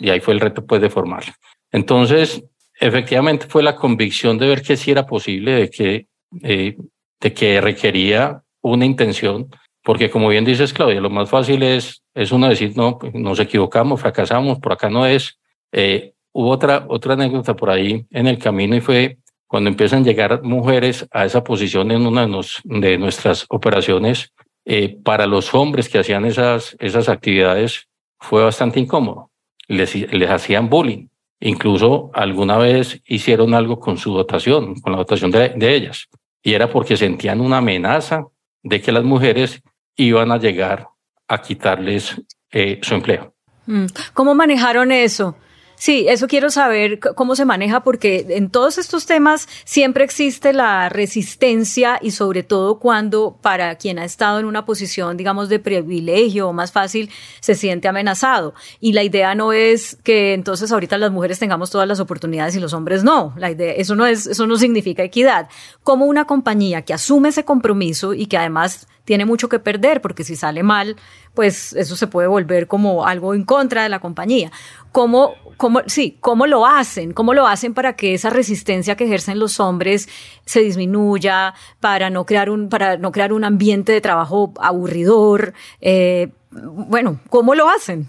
Y 0.00 0.10
ahí 0.10 0.20
fue 0.20 0.34
el 0.34 0.40
reto 0.40 0.64
pues 0.66 0.80
de 0.80 0.90
formarla. 0.90 1.34
Entonces, 1.72 2.44
efectivamente 2.80 3.46
fue 3.48 3.62
la 3.62 3.76
convicción 3.76 4.38
de 4.38 4.48
ver 4.48 4.62
que 4.62 4.76
sí 4.76 4.90
era 4.90 5.06
posible, 5.06 5.52
de 5.52 5.70
que, 5.70 6.06
eh, 6.42 6.76
de 7.20 7.32
que 7.34 7.60
requería 7.60 8.42
una 8.62 8.84
intención, 8.84 9.48
porque 9.82 10.10
como 10.10 10.28
bien 10.28 10.44
dices, 10.44 10.72
Claudia, 10.72 11.00
lo 11.00 11.10
más 11.10 11.30
fácil 11.30 11.62
es, 11.62 12.02
es 12.14 12.32
uno 12.32 12.48
decir, 12.48 12.76
no, 12.76 12.98
pues, 12.98 13.14
nos 13.14 13.38
equivocamos, 13.38 14.00
fracasamos, 14.00 14.58
por 14.58 14.72
acá 14.72 14.90
no 14.90 15.06
es. 15.06 15.38
Eh, 15.72 16.12
hubo 16.32 16.50
otra, 16.50 16.84
otra 16.88 17.14
anécdota 17.14 17.54
por 17.54 17.70
ahí 17.70 18.04
en 18.10 18.26
el 18.26 18.38
camino 18.38 18.76
y 18.76 18.80
fue 18.80 19.18
cuando 19.46 19.68
empiezan 19.68 20.02
a 20.02 20.04
llegar 20.04 20.42
mujeres 20.42 21.08
a 21.10 21.24
esa 21.24 21.42
posición 21.42 21.90
en 21.90 22.06
una 22.06 22.26
de, 22.64 22.98
nuestras 22.98 23.46
operaciones, 23.48 24.32
eh, 24.64 24.96
para 25.02 25.26
los 25.26 25.52
hombres 25.54 25.88
que 25.88 25.98
hacían 25.98 26.24
esas, 26.24 26.76
esas 26.78 27.08
actividades 27.08 27.88
fue 28.20 28.44
bastante 28.44 28.78
incómodo. 28.78 29.30
Les, 29.66 29.94
les 30.12 30.30
hacían 30.30 30.68
bullying 30.68 31.09
Incluso 31.40 32.10
alguna 32.12 32.58
vez 32.58 33.00
hicieron 33.06 33.54
algo 33.54 33.80
con 33.80 33.96
su 33.96 34.12
dotación, 34.12 34.78
con 34.80 34.92
la 34.92 34.98
dotación 34.98 35.30
de, 35.30 35.74
ellas. 35.74 36.08
y 36.42 36.52
era 36.52 36.70
porque 36.70 36.96
sentían 36.96 37.40
una 37.40 37.58
amenaza 37.58 38.26
de 38.62 38.80
que 38.80 38.92
las 38.92 39.04
mujeres 39.04 39.62
iban 39.96 40.30
a 40.32 40.38
llegar 40.38 40.88
a 41.28 41.40
quitarles 41.40 42.20
eh, 42.50 42.78
su 42.82 42.94
empleo. 42.94 43.34
Mm. 43.66 43.86
¿Cómo 44.12 44.34
manejaron 44.34 44.92
eso? 44.92 45.36
Sí, 45.80 46.04
eso 46.10 46.28
quiero 46.28 46.50
saber 46.50 47.00
cómo 47.00 47.34
se 47.34 47.46
maneja 47.46 47.80
porque 47.80 48.26
en 48.28 48.50
todos 48.50 48.76
estos 48.76 49.06
temas 49.06 49.48
siempre 49.64 50.04
existe 50.04 50.52
la 50.52 50.90
resistencia 50.90 51.98
y 52.02 52.10
sobre 52.10 52.42
todo 52.42 52.78
cuando 52.78 53.38
para 53.40 53.74
quien 53.76 53.98
ha 53.98 54.04
estado 54.04 54.40
en 54.40 54.44
una 54.44 54.66
posición, 54.66 55.16
digamos, 55.16 55.48
de 55.48 55.58
privilegio 55.58 56.50
o 56.50 56.52
más 56.52 56.70
fácil, 56.70 57.08
se 57.40 57.54
siente 57.54 57.88
amenazado. 57.88 58.52
Y 58.78 58.92
la 58.92 59.04
idea 59.04 59.34
no 59.34 59.54
es 59.54 59.96
que 60.04 60.34
entonces 60.34 60.70
ahorita 60.70 60.98
las 60.98 61.12
mujeres 61.12 61.38
tengamos 61.38 61.70
todas 61.70 61.88
las 61.88 61.98
oportunidades 61.98 62.54
y 62.56 62.60
los 62.60 62.74
hombres 62.74 63.02
no. 63.02 63.32
La 63.38 63.50
idea, 63.50 63.72
eso 63.72 63.96
no 63.96 64.04
es, 64.04 64.26
eso 64.26 64.46
no 64.46 64.58
significa 64.58 65.02
equidad. 65.02 65.48
Como 65.82 66.04
una 66.04 66.26
compañía 66.26 66.82
que 66.82 66.92
asume 66.92 67.30
ese 67.30 67.46
compromiso 67.46 68.12
y 68.12 68.26
que 68.26 68.36
además 68.36 68.86
tiene 69.06 69.24
mucho 69.24 69.48
que 69.48 69.58
perder 69.58 70.02
porque 70.02 70.24
si 70.24 70.36
sale 70.36 70.62
mal, 70.62 70.96
pues 71.34 71.72
eso 71.72 71.96
se 71.96 72.06
puede 72.06 72.28
volver 72.28 72.66
como 72.66 73.06
algo 73.06 73.34
en 73.34 73.44
contra 73.44 73.82
de 73.82 73.88
la 73.88 73.98
compañía. 73.98 74.52
¿Cómo, 74.92 75.34
cómo, 75.60 75.82
sí, 75.86 76.16
cómo 76.20 76.46
lo 76.46 76.64
hacen? 76.64 77.12
¿Cómo 77.12 77.34
lo 77.34 77.46
hacen 77.46 77.74
para 77.74 77.94
que 77.94 78.14
esa 78.14 78.30
resistencia 78.30 78.96
que 78.96 79.04
ejercen 79.04 79.38
los 79.38 79.60
hombres 79.60 80.08
se 80.46 80.60
disminuya, 80.60 81.52
para 81.80 82.08
no 82.08 82.24
crear 82.24 82.48
un, 82.48 82.70
para 82.70 82.96
no 82.96 83.12
crear 83.12 83.34
un 83.34 83.44
ambiente 83.44 83.92
de 83.92 84.00
trabajo 84.00 84.54
aburridor? 84.58 85.52
Eh, 85.82 86.28
bueno, 86.50 87.20
¿cómo 87.28 87.54
lo 87.54 87.68
hacen? 87.68 88.08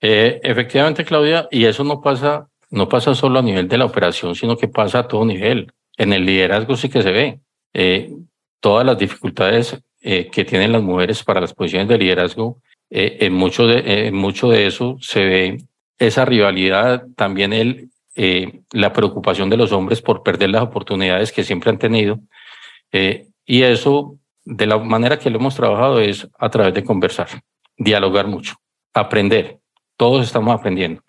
Eh, 0.00 0.40
efectivamente, 0.44 1.04
Claudia, 1.04 1.48
y 1.50 1.64
eso 1.64 1.82
no 1.82 2.00
pasa, 2.00 2.46
no 2.70 2.88
pasa 2.88 3.12
solo 3.12 3.40
a 3.40 3.42
nivel 3.42 3.66
de 3.66 3.76
la 3.76 3.84
operación, 3.84 4.36
sino 4.36 4.56
que 4.56 4.68
pasa 4.68 5.00
a 5.00 5.08
todo 5.08 5.24
nivel. 5.24 5.72
En 5.96 6.12
el 6.12 6.24
liderazgo 6.24 6.76
sí 6.76 6.88
que 6.88 7.02
se 7.02 7.10
ve. 7.10 7.40
Eh, 7.74 8.12
todas 8.60 8.86
las 8.86 8.96
dificultades 8.96 9.76
que 10.00 10.44
tienen 10.44 10.70
las 10.70 10.82
mujeres 10.82 11.24
para 11.24 11.40
las 11.40 11.52
posiciones 11.52 11.88
de 11.88 11.98
liderazgo, 11.98 12.60
en, 12.88 13.32
mucho 13.34 13.66
de, 13.66 14.10
mucho 14.12 14.48
de 14.48 14.68
eso 14.68 14.96
se 15.00 15.24
ve 15.24 15.58
esa 15.98 16.24
rivalidad, 16.24 17.06
también 17.16 17.52
el, 17.52 17.90
eh, 18.14 18.60
la 18.72 18.92
preocupación 18.92 19.50
de 19.50 19.56
los 19.56 19.72
hombres 19.72 20.02
por 20.02 20.22
perder 20.22 20.50
las 20.50 20.62
oportunidades 20.62 21.32
que 21.32 21.44
siempre 21.44 21.70
han 21.70 21.78
tenido. 21.78 22.20
y 23.46 23.62
eso, 23.62 24.16
de 24.44 24.66
la 24.66 24.78
manera 24.78 25.18
que 25.18 25.30
lo 25.30 25.38
hemos 25.38 25.54
trabajado, 25.54 26.00
es 26.00 26.26
a 26.38 26.48
través 26.50 26.74
de 26.74 26.84
conversar, 26.84 27.28
dialogar 27.76 28.26
mucho, 28.26 28.54
aprender. 28.94 29.58
Todos 29.96 30.24
estamos 30.24 30.54
aprendiendo 30.54 31.02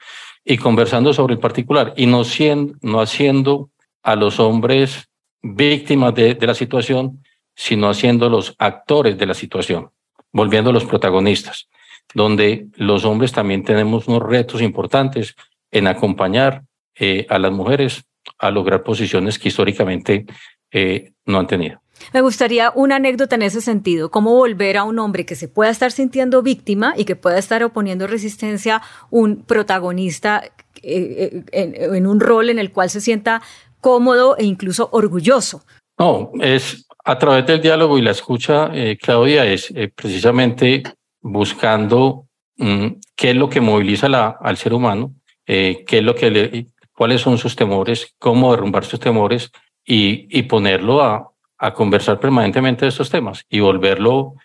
y 0.44 0.58
conversando 0.58 1.14
sobre 1.14 1.36
el 1.36 1.40
particular 1.40 1.94
y 1.96 2.06
no, 2.06 2.24
siendo, 2.24 2.76
no 2.82 3.02
haciendo 3.02 3.70
a 4.04 4.16
los 4.16 4.40
hombres 4.40 5.10
víctimas 5.42 6.14
de, 6.16 6.36
de 6.36 6.48
la 6.48 6.56
situación, 6.56 7.24
sino 7.56 7.90
haciendo 7.90 8.30
los 8.30 8.56
actores 8.58 9.18
de 9.18 9.26
la 9.26 9.34
situación, 9.34 9.92
volviendo 10.32 10.72
los 10.72 10.86
protagonistas, 10.86 11.68
donde 12.14 12.68
los 12.76 13.06
hombres 13.06 13.32
también 13.32 13.64
tenemos 13.64 14.08
unos 14.08 14.24
retos 14.24 14.62
importantes 14.62 15.36
en 15.72 15.88
acompañar 15.88 16.64
eh, 17.00 17.26
a 17.30 17.40
las 17.40 17.52
mujeres 17.52 18.04
a 18.38 18.52
lograr 18.52 18.84
posiciones 18.84 19.40
que 19.40 19.50
históricamente 19.50 20.26
eh, 20.72 21.12
no 21.26 21.40
han 21.40 21.48
tenido. 21.48 21.82
Me 22.14 22.22
gustaría 22.22 22.72
una 22.76 22.96
anécdota 22.96 23.36
en 23.36 23.42
ese 23.44 23.62
sentido, 23.62 24.10
cómo 24.10 24.34
volver 24.34 24.78
a 24.78 24.84
un 24.84 25.00
hombre 25.00 25.26
que 25.26 25.36
se 25.36 25.48
pueda 25.48 25.70
estar 25.70 25.92
sintiendo 25.92 26.42
víctima 26.42 26.94
y 26.98 27.06
que 27.06 27.16
pueda 27.16 27.38
estar 27.38 27.64
oponiendo 27.64 28.08
resistencia, 28.08 28.82
un 29.10 29.44
protagonista 29.44 30.44
eh, 30.82 31.44
en, 31.52 32.08
un 32.08 32.20
rol 32.20 32.50
en 32.50 32.60
el 32.60 32.72
cual 32.72 32.90
se 32.90 33.02
sienta 33.02 33.42
cómodo 33.82 34.38
e 34.38 34.46
incluso 34.46 34.90
orgulloso. 34.92 35.64
No, 35.98 36.32
es 36.40 36.88
a 37.04 37.18
través 37.18 37.46
del 37.46 37.62
diálogo 37.62 37.98
y 37.98 38.02
la 38.02 38.12
escucha, 38.12 38.70
eh, 38.74 38.98
Claudia, 38.98 39.46
es 39.46 39.72
eh, 39.72 39.92
precisamente 39.94 40.84
buscando 41.22 42.28
mm, 42.58 42.88
qué 43.16 43.32
es 43.32 43.36
lo 43.36 43.50
que 43.50 43.62
moviliza 43.62 44.08
al 44.08 44.58
ser 44.58 44.74
humano, 44.74 45.14
eh, 45.46 45.84
qué 45.88 46.00
es 46.00 46.04
lo 46.04 46.16
que 46.16 46.32
le, 46.32 46.68
cuáles 46.94 47.22
son 47.22 47.38
sus 47.38 47.56
temores, 47.56 48.16
cómo 48.20 48.52
derrumbar 48.52 48.86
sus 48.86 49.00
temores 49.00 49.52
y, 49.86 50.28
y 50.38 50.44
ponerlo 50.44 51.02
a, 51.02 51.32
a, 51.58 51.74
conversar 51.74 52.20
permanentemente 52.20 52.86
de 52.86 52.90
estos 52.90 53.10
temas 53.10 53.46
y 53.50 53.60
volverlo 53.60 54.36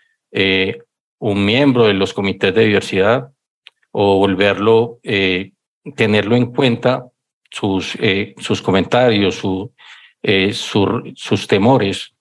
un 1.19 1.45
miembro 1.45 1.85
de 1.85 1.93
los 1.93 2.13
comités 2.13 2.53
de 2.53 2.65
diversidad 2.65 3.31
o 3.91 4.17
volverlo, 4.17 4.99
tenerlo 5.95 6.35
en 6.35 6.47
cuenta 6.47 7.05
sus, 7.49 7.97
sus 8.37 8.61
comentarios, 8.61 9.35
su, 9.35 9.71
sus 10.51 11.47
temores 11.47 12.13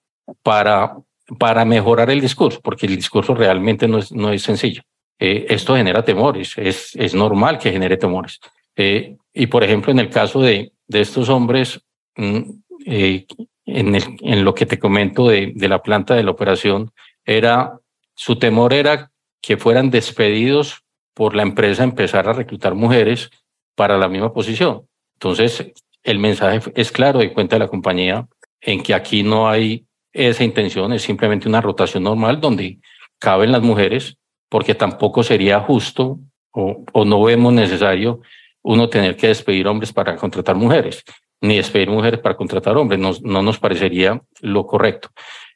para, 0.43 0.97
para 1.38 1.64
mejorar 1.64 2.11
el 2.11 2.21
discurso, 2.21 2.61
porque 2.62 2.87
el 2.87 2.97
discurso 2.97 3.35
realmente 3.35 3.88
no 3.88 3.99
es, 3.99 4.12
no 4.12 4.31
es 4.31 4.43
sencillo. 4.43 4.83
Eh, 5.19 5.47
esto 5.49 5.76
genera 5.76 6.04
temores, 6.04 6.54
es, 6.57 6.95
es 6.97 7.14
normal 7.14 7.59
que 7.59 7.73
genere 7.73 7.97
temores. 7.97 8.40
Eh, 8.76 9.16
y 9.33 9.47
por 9.47 9.64
ejemplo, 9.64 9.93
en 9.93 10.00
el 10.00 10.11
caso 10.11 10.40
de, 10.40 10.73
de 10.87 11.00
estos 11.00 11.28
hombres, 11.28 11.81
mm, 12.16 12.40
eh, 12.87 13.26
en, 13.66 13.95
el, 13.95 14.04
en 14.21 14.45
lo 14.45 14.54
que 14.54 14.66
te 14.66 14.78
comento 14.78 15.28
de, 15.28 15.52
de 15.54 15.69
la 15.69 15.83
planta 15.83 16.14
de 16.14 16.25
la 16.25 16.33
operación, 16.33 16.90
era 17.25 17.78
su 18.14 18.37
temor 18.37 18.73
era 18.73 19.11
que 19.40 19.57
fueran 19.57 19.90
despedidos 19.90 20.85
por 21.14 21.35
la 21.35 21.43
empresa 21.43 21.85
empezar 21.85 22.28
a 22.28 22.33
reclutar 22.33 22.75
mujeres 22.75 23.31
para 23.75 23.97
la 23.99 24.09
misma 24.09 24.33
posición. 24.33 24.87
Entonces, 25.14 25.73
el 26.02 26.19
mensaje 26.19 26.73
es 26.75 26.93
claro 26.93 27.21
de 27.21 27.33
cuenta 27.33 27.57
de 27.57 27.61
la 27.61 27.69
compañía 27.69 28.28
en 28.61 28.83
que 28.83 28.95
aquí 28.95 29.23
no 29.23 29.49
hay 29.49 29.84
esa 30.14 30.44
intención 30.44 30.92
es 30.92 31.02
simplemente 31.02 31.49
una 31.49 31.61
rotación 31.61 32.04
normal 32.04 32.40
donde 32.40 32.78
caben 33.18 33.52
las 33.52 33.62
mujeres, 33.62 34.16
porque 34.49 34.75
tampoco 34.75 35.23
sería 35.23 35.61
justo 35.61 36.21
o, 36.52 37.04
no 37.04 37.23
vemos 37.25 37.52
necesario 37.52 38.21
uno 38.62 38.88
tener 38.88 39.16
que 39.16 39.26
despedir 39.26 39.66
hombres 39.66 39.92
para 39.92 40.14
contratar 40.16 40.54
mujeres, 40.54 41.02
ni 41.40 41.56
despedir 41.56 41.90
mujeres 41.90 42.21
para 42.21 42.37
contratar 42.37 42.76
hombres, 42.76 43.00
no, 43.00 43.12
no 43.23 43.42
nos 43.42 43.59
parecería 43.59 44.23
lo 44.40 44.64
correcto. 44.66 45.09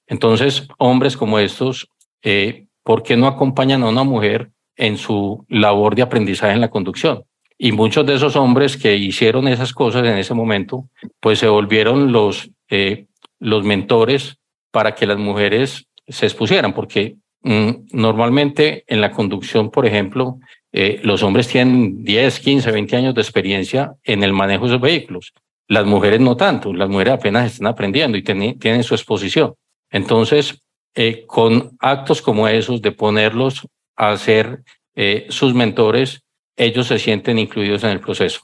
Entonces, 0.08 0.66
hombres 0.78 1.16
como 1.16 1.38
estos, 1.38 1.88
eh, 2.22 2.66
¿por 2.82 3.02
qué 3.02 3.16
no 3.16 3.28
acompañan 3.28 3.84
a 3.84 3.88
una 3.88 4.02
mujer 4.02 4.50
en 4.76 4.96
su 4.98 5.44
labor 5.48 5.94
de 5.94 6.02
aprendizaje 6.02 6.52
en 6.52 6.60
la 6.60 6.70
conducción? 6.70 7.22
Y 7.56 7.72
muchos 7.72 8.04
de 8.06 8.14
esos 8.14 8.36
hombres 8.36 8.76
que 8.76 8.96
hicieron 8.96 9.46
esas 9.48 9.72
cosas 9.72 10.04
en 10.04 10.16
ese 10.18 10.34
momento, 10.34 10.88
pues 11.20 11.38
se 11.38 11.48
volvieron 11.48 12.12
los, 12.12 12.50
eh, 12.68 13.06
los 13.38 13.64
mentores 13.64 14.38
para 14.78 14.94
que 14.94 15.08
las 15.08 15.18
mujeres 15.18 15.88
se 16.06 16.26
expusieran, 16.26 16.72
porque 16.72 17.16
mm, 17.42 17.70
normalmente 17.90 18.84
en 18.86 19.00
la 19.00 19.10
conducción, 19.10 19.72
por 19.72 19.84
ejemplo, 19.86 20.38
eh, 20.70 21.00
los 21.02 21.24
hombres 21.24 21.48
tienen 21.48 22.04
10, 22.04 22.38
15, 22.38 22.70
20 22.70 22.96
años 22.96 23.14
de 23.16 23.20
experiencia 23.20 23.94
en 24.04 24.22
el 24.22 24.32
manejo 24.32 24.66
de 24.66 24.70
esos 24.70 24.80
vehículos. 24.80 25.32
Las 25.66 25.84
mujeres 25.84 26.20
no 26.20 26.36
tanto, 26.36 26.72
las 26.72 26.88
mujeres 26.88 27.14
apenas 27.14 27.50
están 27.50 27.66
aprendiendo 27.66 28.16
y 28.16 28.22
tienen 28.22 28.84
su 28.84 28.94
exposición. 28.94 29.54
Entonces, 29.90 30.62
eh, 30.94 31.24
con 31.26 31.76
actos 31.80 32.22
como 32.22 32.46
esos 32.46 32.80
de 32.80 32.92
ponerlos 32.92 33.66
a 33.96 34.16
ser 34.16 34.60
eh, 34.94 35.26
sus 35.28 35.54
mentores, 35.54 36.22
ellos 36.54 36.86
se 36.86 37.00
sienten 37.00 37.36
incluidos 37.40 37.82
en 37.82 37.90
el 37.90 37.98
proceso. 37.98 38.42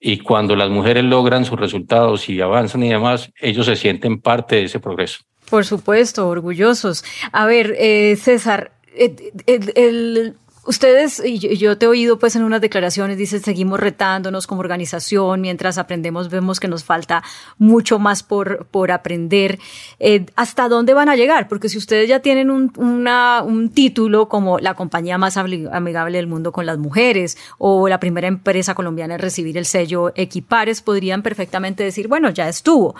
Y 0.00 0.18
cuando 0.18 0.56
las 0.56 0.70
mujeres 0.70 1.04
logran 1.04 1.44
sus 1.44 1.60
resultados 1.60 2.28
y 2.28 2.40
avanzan 2.40 2.82
y 2.82 2.88
demás, 2.88 3.30
ellos 3.40 3.66
se 3.66 3.76
sienten 3.76 4.20
parte 4.20 4.56
de 4.56 4.64
ese 4.64 4.80
progreso. 4.80 5.20
Por 5.48 5.64
supuesto, 5.64 6.28
orgullosos. 6.28 7.04
A 7.32 7.46
ver, 7.46 7.74
eh, 7.78 8.16
César, 8.16 8.72
eh, 8.94 9.32
el 9.46 10.36
Ustedes, 10.66 11.22
y 11.24 11.38
yo, 11.38 11.78
te 11.78 11.86
he 11.86 11.88
oído 11.88 12.18
pues 12.18 12.34
en 12.34 12.42
unas 12.42 12.60
declaraciones, 12.60 13.16
dices, 13.16 13.42
seguimos 13.42 13.78
retándonos 13.78 14.46
como 14.46 14.60
organización, 14.60 15.40
mientras 15.40 15.78
aprendemos 15.78 16.28
vemos 16.28 16.58
que 16.58 16.66
nos 16.66 16.82
falta 16.82 17.22
mucho 17.58 17.98
más 17.98 18.22
por, 18.22 18.66
por 18.66 18.90
aprender. 18.90 19.58
Eh, 20.00 20.26
¿Hasta 20.34 20.68
dónde 20.68 20.92
van 20.92 21.08
a 21.08 21.16
llegar? 21.16 21.48
Porque 21.48 21.68
si 21.68 21.78
ustedes 21.78 22.08
ya 22.08 22.20
tienen 22.20 22.50
un, 22.50 22.72
una, 22.76 23.42
un 23.42 23.70
título 23.70 24.28
como 24.28 24.58
la 24.58 24.74
compañía 24.74 25.18
más 25.18 25.36
amigable 25.36 26.18
del 26.18 26.26
mundo 26.26 26.50
con 26.50 26.66
las 26.66 26.78
mujeres 26.78 27.36
o 27.58 27.88
la 27.88 28.00
primera 28.00 28.26
empresa 28.26 28.74
colombiana 28.74 29.14
en 29.14 29.20
recibir 29.20 29.56
el 29.58 29.66
sello 29.66 30.12
Equipares, 30.16 30.82
podrían 30.82 31.22
perfectamente 31.22 31.84
decir, 31.84 32.08
bueno, 32.08 32.30
ya 32.30 32.48
estuvo. 32.48 32.96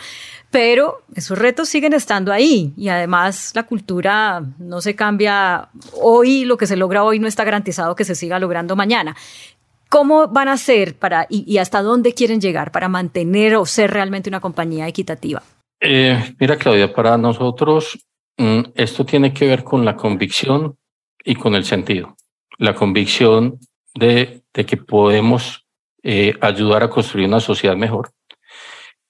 Pero 0.51 1.03
esos 1.15 1.39
retos 1.39 1.69
siguen 1.69 1.93
estando 1.93 2.33
ahí 2.33 2.73
y 2.77 2.89
además 2.89 3.51
la 3.55 3.65
cultura 3.65 4.43
no 4.59 4.81
se 4.81 4.95
cambia 4.95 5.69
hoy, 6.01 6.45
lo 6.45 6.57
que 6.57 6.67
se 6.67 6.77
logra 6.77 7.03
hoy 7.03 7.19
no 7.19 7.27
está 7.27 7.45
garantizado 7.57 7.95
que 7.95 8.05
se 8.05 8.15
siga 8.15 8.39
logrando 8.39 8.77
mañana. 8.77 9.17
¿Cómo 9.89 10.29
van 10.29 10.49
a 10.49 10.53
hacer 10.53 10.97
para 10.99 11.27
y, 11.31 11.59
hasta 11.59 11.81
dónde 11.81 12.13
quieren 12.13 12.41
llegar 12.41 12.71
para 12.71 12.89
mantener 12.89 13.57
o 13.57 13.65
ser 13.65 13.91
realmente 13.93 14.29
una 14.29 14.41
compañía 14.41 14.87
equitativa? 14.89 15.43
Eh, 15.81 16.35
mira, 16.39 16.57
Claudia, 16.57 16.93
para 16.93 17.17
nosotros 17.17 17.99
mm, 18.37 18.61
esto 18.75 19.05
tiene 19.05 19.33
que 19.33 19.47
ver 19.47 19.63
con 19.63 19.85
la 19.85 19.95
convicción 19.97 20.77
y 21.25 21.35
con 21.37 21.55
el 21.55 21.65
sentido. 21.65 22.17
La 22.59 22.75
convicción 22.75 23.59
de, 23.95 24.43
que 24.53 24.77
podemos 24.77 25.65
eh, 26.03 26.35
ayudar 26.41 26.83
a 26.83 26.91
construir 26.91 27.29
una 27.29 27.41
sociedad 27.41 27.77
mejor 27.77 28.11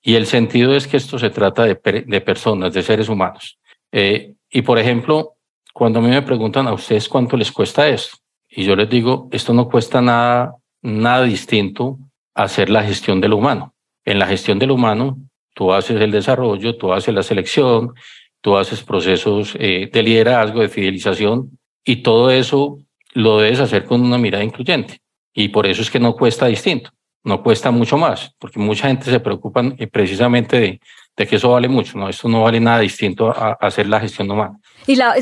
Y 0.03 0.15
el 0.15 0.27
sentido 0.27 0.75
es 0.75 0.87
que 0.87 0.97
esto 0.97 1.19
se 1.19 1.31
trata 1.31 1.65
de, 1.65 2.05
de 2.07 2.21
personas, 2.21 2.73
de 2.73 2.83
seres 2.83 3.09
humanos. 3.09 3.59
Eh, 3.93 4.35
y 4.51 4.63
por 4.63 4.79
ejemplo, 4.79 5.37
cuando 5.73 5.99
a 5.99 6.03
mí 6.03 6.09
me 6.09 6.23
preguntan 6.23 6.67
a 6.67 6.75
ustedes 6.75 7.09
cuánto 7.09 7.37
les 7.37 7.51
cuesta 7.53 7.89
esto, 7.89 8.17
y 8.57 8.65
yo 8.65 8.75
les 8.75 8.89
digo, 8.89 9.29
esto 9.33 9.53
no 9.53 9.69
cuesta 9.69 10.01
nada, 10.01 10.57
nada 10.81 11.25
distinto 11.25 11.99
a 12.35 12.45
hacer 12.45 12.71
la 12.71 12.83
gestión 12.83 13.21
del 13.21 13.35
humano. 13.35 13.75
En 14.03 14.19
la 14.19 14.27
gestión 14.27 14.59
del 14.59 14.71
humano, 14.71 15.19
tú 15.53 15.75
haces 15.75 16.01
el 16.01 16.11
desarrollo, 16.11 16.75
tú 16.77 16.91
haces 16.91 17.15
la 17.15 17.23
selección, 17.23 17.93
tú 18.41 18.57
haces 18.57 18.83
procesos 18.83 19.55
eh, 19.59 19.91
de 19.93 20.03
liderazgo, 20.03 20.63
de 20.63 20.71
fidelización, 20.71 21.59
y 21.85 21.97
todo 21.97 22.31
eso 22.31 22.79
lo 23.13 23.39
debes 23.41 23.61
hacer 23.61 23.85
con 23.85 24.01
una 24.01 24.17
mirada 24.17 24.43
incluyente. 24.43 25.01
Y 25.35 25.49
por 25.49 25.67
eso 25.67 25.83
es 25.83 25.91
que 25.91 26.01
no 26.01 26.17
cuesta 26.17 26.47
distinto, 26.47 26.91
no 27.25 27.43
cuesta 27.43 27.71
mucho 27.71 27.99
más, 27.99 28.35
porque 28.39 28.59
mucha 28.59 28.89
gente 28.89 29.11
se 29.11 29.21
preocupa 29.21 29.63
eh, 29.77 29.87
precisamente 29.87 30.59
de, 30.59 30.81
de 31.15 31.27
que 31.27 31.37
eso 31.37 31.51
vale 31.51 31.69
mucho, 31.69 31.99
no, 31.99 32.09
esto 32.09 32.27
no 32.27 32.45
vale 32.45 32.59
nada 32.59 32.81
distinto 32.81 33.29
a, 33.29 33.53
hacer 33.61 33.87
la 33.87 34.01
gestión 34.01 34.31
humana. 34.31 34.59
Y 34.87 34.97
la, 34.97 35.15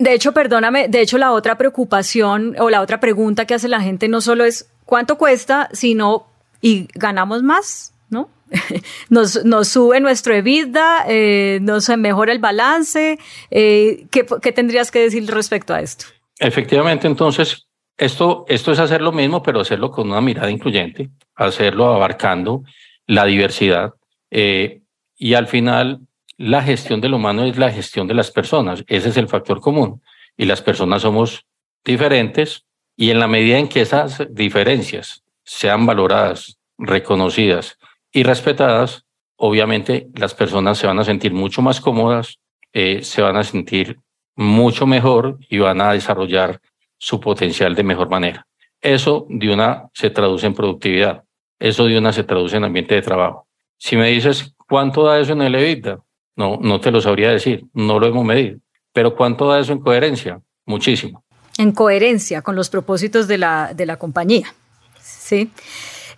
de 0.00 0.14
hecho, 0.14 0.32
perdóname, 0.32 0.88
de 0.88 1.02
hecho 1.02 1.18
la 1.18 1.32
otra 1.32 1.58
preocupación 1.58 2.56
o 2.58 2.70
la 2.70 2.80
otra 2.80 3.00
pregunta 3.00 3.44
que 3.44 3.52
hace 3.52 3.68
la 3.68 3.82
gente 3.82 4.08
no 4.08 4.22
solo 4.22 4.46
es 4.46 4.72
cuánto 4.86 5.18
cuesta, 5.18 5.68
sino 5.72 6.26
y 6.62 6.88
ganamos 6.94 7.42
más, 7.42 7.92
¿no? 8.08 8.30
nos, 9.10 9.42
sube 9.68 10.00
nuestro 10.00 10.34
EBITDA, 10.34 11.04
eh, 11.06 11.58
nos 11.60 11.90
mejora 11.98 12.32
el 12.32 12.38
balance. 12.38 13.18
Eh, 13.50 14.06
¿qué, 14.10 14.24
¿Qué 14.40 14.52
tendrías 14.52 14.90
que 14.90 15.00
decir 15.00 15.26
respecto 15.26 15.74
a 15.74 15.80
esto? 15.80 16.06
Efectivamente, 16.38 17.06
entonces, 17.06 17.66
esto, 17.98 18.46
esto 18.48 18.72
es 18.72 18.78
hacer 18.78 19.02
lo 19.02 19.12
mismo, 19.12 19.42
pero 19.42 19.60
hacerlo 19.60 19.90
con 19.90 20.10
una 20.10 20.22
mirada 20.22 20.50
incluyente, 20.50 21.10
hacerlo 21.34 21.92
abarcando 21.92 22.64
la 23.06 23.26
diversidad. 23.26 23.92
Eh, 24.30 24.80
y 25.14 25.34
al 25.34 25.46
final, 25.46 26.00
la 26.40 26.62
gestión 26.62 27.02
de 27.02 27.10
lo 27.10 27.18
humano 27.18 27.44
es 27.44 27.58
la 27.58 27.70
gestión 27.70 28.06
de 28.06 28.14
las 28.14 28.30
personas. 28.30 28.82
Ese 28.86 29.10
es 29.10 29.18
el 29.18 29.28
factor 29.28 29.60
común. 29.60 30.00
Y 30.38 30.46
las 30.46 30.62
personas 30.62 31.02
somos 31.02 31.44
diferentes 31.84 32.64
y 32.96 33.10
en 33.10 33.18
la 33.18 33.28
medida 33.28 33.58
en 33.58 33.68
que 33.68 33.82
esas 33.82 34.26
diferencias 34.30 35.22
sean 35.44 35.84
valoradas, 35.84 36.56
reconocidas 36.78 37.78
y 38.10 38.22
respetadas, 38.22 39.04
obviamente 39.36 40.08
las 40.14 40.32
personas 40.32 40.78
se 40.78 40.86
van 40.86 40.98
a 40.98 41.04
sentir 41.04 41.34
mucho 41.34 41.60
más 41.60 41.78
cómodas, 41.78 42.38
eh, 42.72 43.02
se 43.02 43.20
van 43.20 43.36
a 43.36 43.44
sentir 43.44 43.98
mucho 44.34 44.86
mejor 44.86 45.38
y 45.46 45.58
van 45.58 45.82
a 45.82 45.92
desarrollar 45.92 46.58
su 46.96 47.20
potencial 47.20 47.74
de 47.74 47.82
mejor 47.82 48.08
manera. 48.08 48.46
Eso 48.80 49.26
de 49.28 49.52
una 49.52 49.90
se 49.92 50.08
traduce 50.08 50.46
en 50.46 50.54
productividad, 50.54 51.22
eso 51.58 51.84
de 51.84 51.98
una 51.98 52.14
se 52.14 52.24
traduce 52.24 52.56
en 52.56 52.64
ambiente 52.64 52.94
de 52.94 53.02
trabajo. 53.02 53.46
Si 53.76 53.94
me 53.94 54.08
dices, 54.08 54.54
¿cuánto 54.66 55.04
da 55.04 55.20
eso 55.20 55.34
en 55.34 55.42
el 55.42 55.54
EBITDA? 55.54 56.00
No, 56.40 56.58
no 56.58 56.80
te 56.80 56.90
lo 56.90 57.02
sabría 57.02 57.28
decir, 57.30 57.66
no 57.74 58.00
lo 58.00 58.06
hemos 58.06 58.24
medido. 58.24 58.56
Pero 58.94 59.14
¿cuánto 59.14 59.46
da 59.46 59.60
eso 59.60 59.74
en 59.74 59.80
coherencia? 59.80 60.40
Muchísimo. 60.64 61.22
En 61.58 61.72
coherencia 61.72 62.40
con 62.40 62.56
los 62.56 62.70
propósitos 62.70 63.28
de 63.28 63.36
la, 63.36 63.74
de 63.74 63.84
la 63.84 63.98
compañía. 63.98 64.54
Sí. 65.02 65.50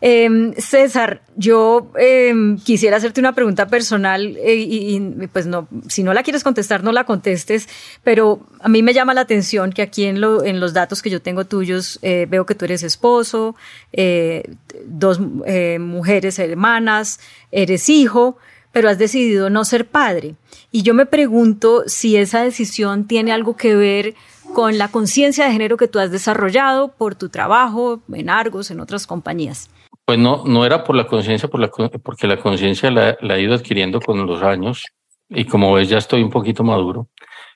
Em, 0.01 0.55
César, 0.55 1.23
yo 1.35 1.91
em, 1.97 2.57
quisiera 2.57 2.99
hacerte 2.99 3.19
una 3.19 3.35
pregunta 3.35 3.67
personal 3.67 4.37
eh, 4.37 4.55
y, 4.55 5.01
pues 5.33 5.47
no, 5.47 5.67
si 5.89 6.05
no 6.05 6.15
la 6.15 6.23
quieres 6.23 6.45
contestar, 6.45 6.85
no 6.85 6.93
la 6.93 7.03
contestes, 7.03 7.69
pero 8.05 8.47
a 8.61 8.69
mí 8.69 8.81
me 8.85 8.95
llama 8.95 9.15
la 9.15 9.23
atención 9.23 9.73
que 9.73 9.83
aquí 9.83 10.05
en, 10.05 10.21
lo, 10.21 10.45
en 10.45 10.61
los 10.61 10.73
datos 10.73 11.03
que 11.03 11.11
yo 11.11 11.21
tengo 11.21 11.47
tuyos 11.47 11.99
eh, 12.03 12.29
veo 12.31 12.47
que 12.47 12.55
tú 12.55 12.65
eres 12.65 12.85
esposo, 12.85 13.57
eh, 13.93 14.45
dos 14.87 15.19
mujeres 15.19 16.39
hermanas, 16.39 17.19
eres 17.51 17.89
hijo, 17.89 18.39
pero 18.73 18.89
has 18.89 18.99
decidido 18.99 19.51
no 19.51 19.65
ser 19.65 19.87
padre. 19.87 20.35
Y 20.71 20.83
yo 20.83 20.95
me 20.95 21.07
pregunto 21.07 21.85
si 21.87 22.17
esa 22.17 22.43
decisión 22.43 23.07
tiene 23.07 23.33
algo 23.33 23.57
que 23.57 23.77
ver 23.77 24.15
con 24.55 24.79
la 24.79 24.89
conciencia 24.89 25.45
de 25.45 25.53
género 25.53 25.77
que 25.77 25.89
tú 25.89 25.99
has 25.99 26.11
desarrollado 26.11 26.93
por 26.93 27.15
tu 27.15 27.29
trabajo 27.29 28.01
en 28.13 28.31
Argos, 28.31 28.71
en 28.71 28.81
otras 28.81 29.07
compañías. 29.07 29.71
Pues 30.05 30.19
no, 30.19 30.45
no 30.45 30.65
era 30.67 30.83
por 30.85 30.97
la 30.97 31.07
conciencia, 31.07 31.49
por 31.49 31.61
la, 31.61 31.69
porque 31.69 32.27
la 32.27 32.39
conciencia 32.39 32.91
la, 32.91 33.17
he 33.37 33.43
ido 33.43 33.55
adquiriendo 33.55 34.01
con 34.01 34.27
los 34.27 34.43
años 34.43 34.85
y 35.29 35.45
como 35.45 35.73
ves 35.73 35.89
ya 35.89 35.99
estoy 35.99 36.23
un 36.23 36.31
poquito 36.31 36.65
maduro. 36.65 37.09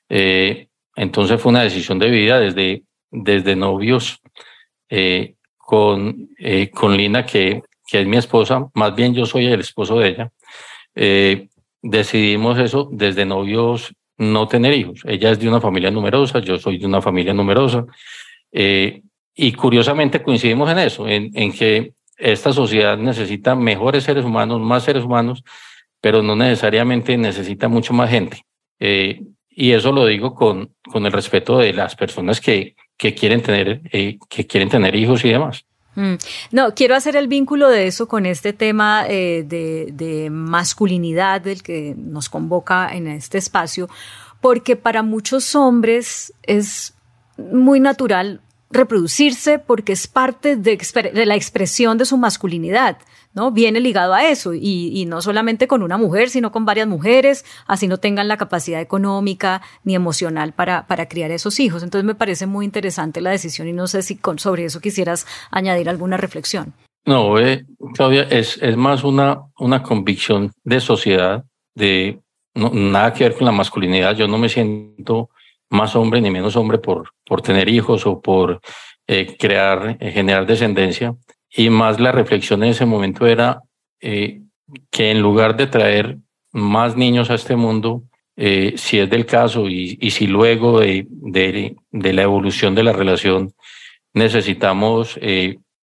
Eh, 0.09 0.67
entonces 0.95 1.41
fue 1.41 1.51
una 1.51 1.61
decisión 1.61 1.99
de 1.99 2.09
vida 2.09 2.39
desde, 2.39 2.83
desde 3.11 3.55
novios 3.55 4.19
eh, 4.89 5.35
con, 5.57 6.29
eh, 6.39 6.71
con 6.71 6.95
Lina, 6.95 7.25
que, 7.25 7.61
que 7.85 8.01
es 8.01 8.07
mi 8.07 8.17
esposa, 8.17 8.69
más 8.73 8.95
bien 8.95 9.13
yo 9.13 9.25
soy 9.25 9.45
el 9.47 9.59
esposo 9.59 9.99
de 9.99 10.09
ella. 10.09 10.31
Decidimos 11.81 12.57
eso 12.59 12.89
desde 12.91 13.25
novios 13.25 13.93
no 14.17 14.47
tener 14.47 14.73
hijos. 14.73 15.01
Ella 15.05 15.31
es 15.31 15.39
de 15.39 15.47
una 15.47 15.61
familia 15.61 15.91
numerosa, 15.91 16.39
yo 16.39 16.57
soy 16.57 16.77
de 16.79 16.85
una 16.85 17.01
familia 17.01 17.33
numerosa. 17.33 17.85
y 18.51 19.51
curiosamente 19.53 20.23
coincidimos 20.23 20.69
en 20.71 20.79
eso, 20.79 21.07
en, 21.07 21.29
en 21.35 21.53
que 21.53 21.93
esta 22.17 22.51
sociedad 22.51 22.97
necesita 22.97 23.55
mejores 23.55 24.03
seres 24.03 24.25
humanos, 24.25 24.59
más 24.59 24.83
seres 24.83 25.03
humanos, 25.03 25.43
pero 26.01 26.23
no 26.23 26.35
necesariamente 26.35 27.15
necesita 27.17 27.67
mucho 27.67 27.93
más 27.93 28.09
gente. 28.09 28.43
Eh, 28.79 29.21
y 29.49 29.71
eso 29.71 29.91
lo 29.91 30.05
digo 30.05 30.33
con, 30.33 30.73
con 30.91 31.05
el 31.05 31.11
respeto 31.11 31.59
de 31.59 31.73
las 31.73 31.95
personas 31.95 32.41
que, 32.41 32.75
que 32.97 33.13
quieren 33.13 33.41
tener, 33.41 33.81
eh, 33.91 34.17
que 34.29 34.47
quieren 34.47 34.69
tener 34.69 34.95
hijos 34.95 35.23
y 35.25 35.29
demás. 35.29 35.65
Mm. 35.97 36.13
No, 36.51 36.75
quiero 36.75 36.95
hacer 36.95 37.15
el 37.15 37.27
vínculo 37.27 37.69
de 37.69 37.87
eso 37.87 38.07
con 38.07 38.27
este 38.27 38.53
tema 38.53 39.05
eh, 39.09 39.43
de, 39.43 39.89
de 39.91 40.29
masculinidad 40.29 41.41
del 41.41 41.63
que 41.63 41.95
nos 41.97 42.29
convoca 42.29 42.93
en 42.93 43.07
este 43.07 43.39
espacio, 43.39 43.89
porque 44.39 44.75
para 44.75 45.01
muchos 45.01 45.55
hombres 45.55 46.31
es 46.43 46.93
muy 47.37 47.79
natural 47.79 48.41
reproducirse 48.69 49.59
porque 49.59 49.93
es 49.93 50.07
parte 50.07 50.55
de, 50.55 50.77
la 51.25 51.35
expresión 51.35 51.97
de 51.97 52.05
su 52.05 52.17
masculinidad, 52.17 52.97
¿no? 53.33 53.51
Viene 53.51 53.79
ligado 53.79 54.13
a 54.13 54.25
eso 54.25 54.53
y, 54.53 55.05
no 55.07 55.21
solamente 55.21 55.67
con 55.67 55.83
una 55.83 55.97
mujer, 55.97 56.29
sino 56.29 56.51
con 56.51 56.65
varias 56.65 56.87
mujeres, 56.87 57.45
así 57.65 57.87
no 57.87 57.97
tengan 57.97 58.27
la 58.27 58.37
capacidad 58.37 58.81
económica 58.81 59.61
ni 59.83 59.95
emocional 59.95 60.53
para, 60.53 60.87
para 60.87 61.07
criar 61.07 61.31
esos 61.31 61.59
hijos. 61.59 61.83
Entonces 61.83 62.05
me 62.05 62.15
parece 62.15 62.45
muy 62.45 62.65
interesante 62.65 63.21
la 63.21 63.31
decisión 63.31 63.67
y 63.67 63.73
no 63.73 63.87
sé 63.87 64.01
si 64.01 64.17
con, 64.17 64.39
sobre 64.39 64.65
eso 64.65 64.81
quisieras 64.81 65.25
añadir 65.51 65.89
alguna 65.89 66.17
reflexión. 66.17 66.73
No, 67.05 67.39
eh, 67.39 67.65
Claudia, 67.93 68.23
es, 68.23 68.59
es 68.61 68.75
más 68.75 69.05
una, 69.05 69.43
una 69.57 69.81
convicción 69.81 70.51
de 70.65 70.81
sociedad, 70.81 71.45
de 71.73 72.19
nada 72.53 73.13
que 73.13 73.23
ver 73.23 73.35
con 73.35 73.45
la 73.45 73.53
masculinidad. 73.53 74.15
Yo 74.15 74.27
no 74.27 74.37
me 74.37 74.49
siento 74.49 75.29
más 75.69 75.95
hombre 75.95 76.21
ni 76.21 76.31
menos 76.31 76.55
hombre 76.55 76.77
por, 76.77 77.11
por 77.25 77.41
tener 77.41 77.69
hijos 77.69 78.05
o 78.05 78.21
por 78.21 78.61
eh, 79.07 79.35
crear, 79.37 79.97
eh, 79.99 80.11
generar 80.11 80.45
descendencia. 80.45 81.15
Y 81.49 81.69
más 81.69 81.99
la 81.99 82.11
reflexión 82.11 82.63
en 82.63 82.71
ese 82.71 82.85
momento 82.85 83.25
era 83.25 83.61
eh, 84.01 84.41
que 84.91 85.11
en 85.11 85.21
lugar 85.21 85.55
de 85.55 85.67
traer 85.67 86.17
más 86.51 86.95
niños 86.95 87.29
a 87.29 87.35
este 87.35 87.55
mundo, 87.55 88.03
si 88.35 88.99
es 88.99 89.09
del 89.09 89.25
caso 89.25 89.67
y, 89.67 89.97
y 89.99 90.11
si 90.11 90.27
luego 90.27 90.79
de, 90.79 91.07
de, 91.09 91.75
de, 91.89 92.13
la 92.13 92.21
evolución 92.21 92.75
de 92.75 92.83
la 92.83 92.93
relación 92.93 93.51
necesitamos, 94.13 95.19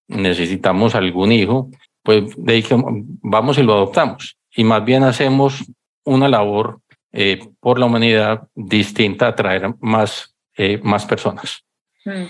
necesitamos 0.06 0.94
algún 0.94 1.32
hijo, 1.32 1.68
pues 2.04 2.32
de 2.36 2.62
que 2.62 2.76
vamos 3.22 3.58
y 3.58 3.64
lo 3.64 3.74
adoptamos. 3.74 4.36
Y 4.54 4.62
más 4.62 4.84
bien 4.84 5.02
hacemos 5.02 5.64
una 6.04 6.28
labor 6.28 6.80
eh, 7.16 7.38
por 7.60 7.78
la 7.78 7.86
humanidad 7.86 8.48
distinta 8.56 9.26
a 9.26 9.28
atraer 9.28 9.72
más, 9.80 10.34
eh, 10.56 10.80
más 10.82 11.06
personas. 11.06 11.62
Mm. 12.04 12.24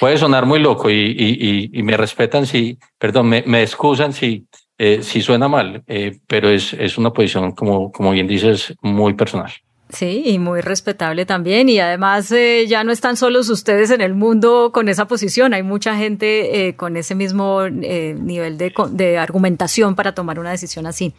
Puede 0.00 0.16
sonar 0.16 0.46
muy 0.46 0.60
loco 0.60 0.88
y, 0.88 0.94
y, 0.94 1.70
y, 1.78 1.82
me 1.82 1.94
respetan 1.94 2.46
si, 2.46 2.78
perdón, 2.98 3.28
me, 3.28 3.44
me 3.46 3.62
excusan 3.62 4.14
si, 4.14 4.46
eh, 4.78 5.00
si 5.02 5.20
suena 5.20 5.46
mal, 5.46 5.84
pero 6.26 6.48
es, 6.48 6.72
es 6.72 6.96
una 6.96 7.12
posición, 7.12 7.52
como, 7.52 7.92
como 7.92 8.12
bien 8.12 8.26
dices, 8.26 8.74
muy 8.80 9.12
personal. 9.12 9.52
Sí, 9.90 10.22
y 10.24 10.38
muy 10.38 10.62
respetable 10.62 11.26
también. 11.26 11.68
Y 11.68 11.78
además 11.78 12.32
ya 12.66 12.82
no 12.82 12.92
están 12.92 13.16
solos 13.16 13.50
ustedes 13.50 13.90
en 13.90 14.00
el 14.00 14.14
mundo 14.14 14.70
con 14.72 14.88
esa 14.88 15.06
posición. 15.06 15.52
Hay 15.52 15.64
mucha 15.64 15.96
gente 15.96 16.74
con 16.78 16.96
ese 16.96 17.14
mismo 17.14 17.68
nivel 17.68 18.56
de, 18.56 18.72
de, 18.92 19.18
argumentación 19.18 19.96
para 19.96 20.14
tomar 20.14 20.38
una 20.38 20.52
decisión 20.52 20.86
así. 20.86 21.12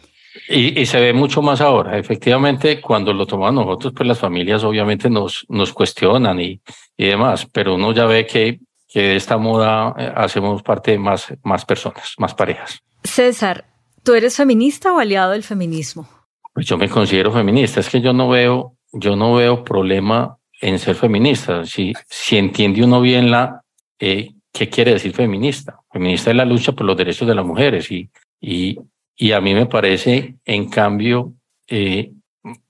Y, 0.48 0.86
se 0.86 1.00
ve 1.00 1.12
mucho 1.12 1.42
más 1.42 1.60
ahora. 1.60 1.98
Efectivamente, 1.98 2.80
cuando 2.80 3.12
lo 3.12 3.26
tomamos 3.26 3.66
nosotros, 3.66 3.92
pues 3.94 4.06
las 4.06 4.18
familias 4.18 4.64
obviamente 4.64 5.10
nos, 5.10 5.44
nos 5.48 5.72
cuestionan 5.72 6.40
y, 6.40 6.60
y 6.96 7.06
demás, 7.06 7.46
pero 7.52 7.74
uno 7.74 7.92
ya 7.92 8.06
ve 8.06 8.26
que, 8.26 8.60
que 8.88 9.00
de 9.00 9.16
esta 9.16 9.36
moda 9.36 9.94
eh, 9.98 10.12
hacemos 10.14 10.62
parte 10.62 10.92
de 10.92 10.98
más, 10.98 11.32
más 11.42 11.64
personas, 11.64 12.14
más 12.18 12.34
parejas. 12.34 12.80
César, 13.04 13.66
¿tú 14.02 14.14
eres 14.14 14.36
feminista 14.36 14.92
o 14.92 14.98
aliado 14.98 15.32
del 15.32 15.42
feminismo? 15.42 16.08
Pues 16.54 16.66
yo 16.66 16.78
me 16.78 16.88
considero 16.88 17.32
feminista. 17.32 17.80
Es 17.80 17.88
que 17.88 18.00
yo 18.00 18.12
no 18.12 18.28
veo, 18.28 18.76
yo 18.92 19.16
no 19.16 19.34
veo 19.34 19.64
problema 19.64 20.36
en 20.60 20.78
ser 20.78 20.94
feminista. 20.94 21.64
Si, 21.64 21.92
si 22.08 22.38
entiende 22.38 22.84
uno 22.84 23.00
bien 23.00 23.30
la, 23.30 23.62
eh, 23.98 24.32
¿qué 24.52 24.68
quiere 24.68 24.92
decir 24.92 25.12
feminista? 25.12 25.80
Feminista 25.90 26.30
es 26.30 26.36
la 26.36 26.44
lucha 26.44 26.72
por 26.72 26.86
los 26.86 26.96
derechos 26.96 27.26
de 27.26 27.34
las 27.34 27.44
mujeres 27.44 27.90
y, 27.90 28.08
y, 28.40 28.78
Y 29.16 29.32
a 29.32 29.40
mí 29.40 29.54
me 29.54 29.66
parece, 29.66 30.36
en 30.44 30.68
cambio, 30.68 31.34
eh, 31.68 32.12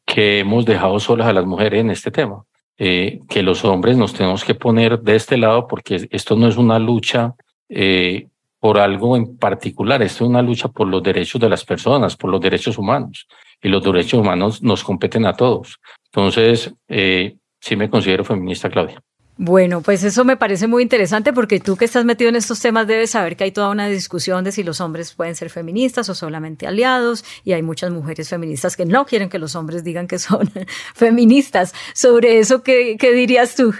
que 0.05 0.41
hemos 0.41 0.65
dejado 0.65 0.99
solas 1.01 1.27
a 1.29 1.33
las 1.33 1.47
mujeres 1.47 1.81
en 1.81 1.91
este 1.91 2.11
tema, 2.11 2.45
eh, 2.77 3.21
que 3.29 3.43
los 3.43 3.65
hombres 3.65 3.97
nos 3.97 4.13
tenemos 4.13 4.45
que 4.45 4.55
poner 4.55 5.01
de 5.01 5.17
este 5.17 5.37
lado 5.37 5.67
porque 5.67 6.09
esto 6.11 6.37
no 6.37 6.49
es 6.49 6.57
una 6.57 6.79
lucha 6.79 7.35
eh, 7.69 8.29
por 8.59 8.79
algo 8.79 9.17
en 9.17 9.37
particular, 9.39 10.03
esto 10.03 10.25
es 10.25 10.31
una 10.31 10.43
lucha 10.43 10.69
por 10.69 10.87
los 10.87 11.03
derechos 11.03 11.41
de 11.41 11.49
las 11.49 11.65
personas, 11.65 12.17
por 12.17 12.31
los 12.31 12.41
derechos 12.41 12.79
humanos, 12.79 13.27
y 13.61 13.69
los 13.69 13.83
derechos 13.83 14.21
humanos 14.21 14.63
nos 14.63 14.85
competen 14.85 15.27
a 15.27 15.33
todos. 15.33 15.81
Entonces, 16.07 16.73
sí 16.89 17.77
me 17.77 17.91
considero 17.91 18.25
feminista, 18.25 18.69
Claudia. 18.69 19.03
Bueno, 19.39 19.81
pues 19.81 20.05
eso 20.05 20.25
me 20.25 20.37
parece 20.37 20.67
muy 20.67 20.83
interesante 20.83 21.33
porque 21.33 21.59
tú 21.59 21.77
que 21.77 21.87
estás 21.87 22.05
metido 22.05 22.29
en 22.29 22.37
estos 22.37 22.61
temas 22.61 22.87
debes 22.87 23.11
saber 23.11 23.37
que 23.37 23.45
hay 23.45 23.53
toda 23.53 23.71
una 23.71 23.89
discusión 23.89 24.45
de 24.45 24.53
si 24.53 24.63
los 24.63 24.81
hombres 24.83 25.15
pueden 25.15 25.35
ser 25.35 25.49
feministas 25.49 26.09
o 26.11 26.15
solamente 26.15 26.67
aliados 26.67 27.25
y 27.43 27.53
hay 27.53 27.63
muchas 27.63 27.91
mujeres 27.91 28.29
feministas 28.29 28.77
que 28.77 28.85
no 28.85 29.07
quieren 29.07 29.31
que 29.31 29.39
los 29.39 29.57
hombres 29.57 29.85
digan 29.85 30.07
que 30.07 30.19
son 30.19 30.51
feministas. 30.95 31.73
Sobre 31.95 32.41
eso, 32.41 32.63
¿qué, 32.63 32.97
dirías 33.01 33.57
tú? 33.57 33.75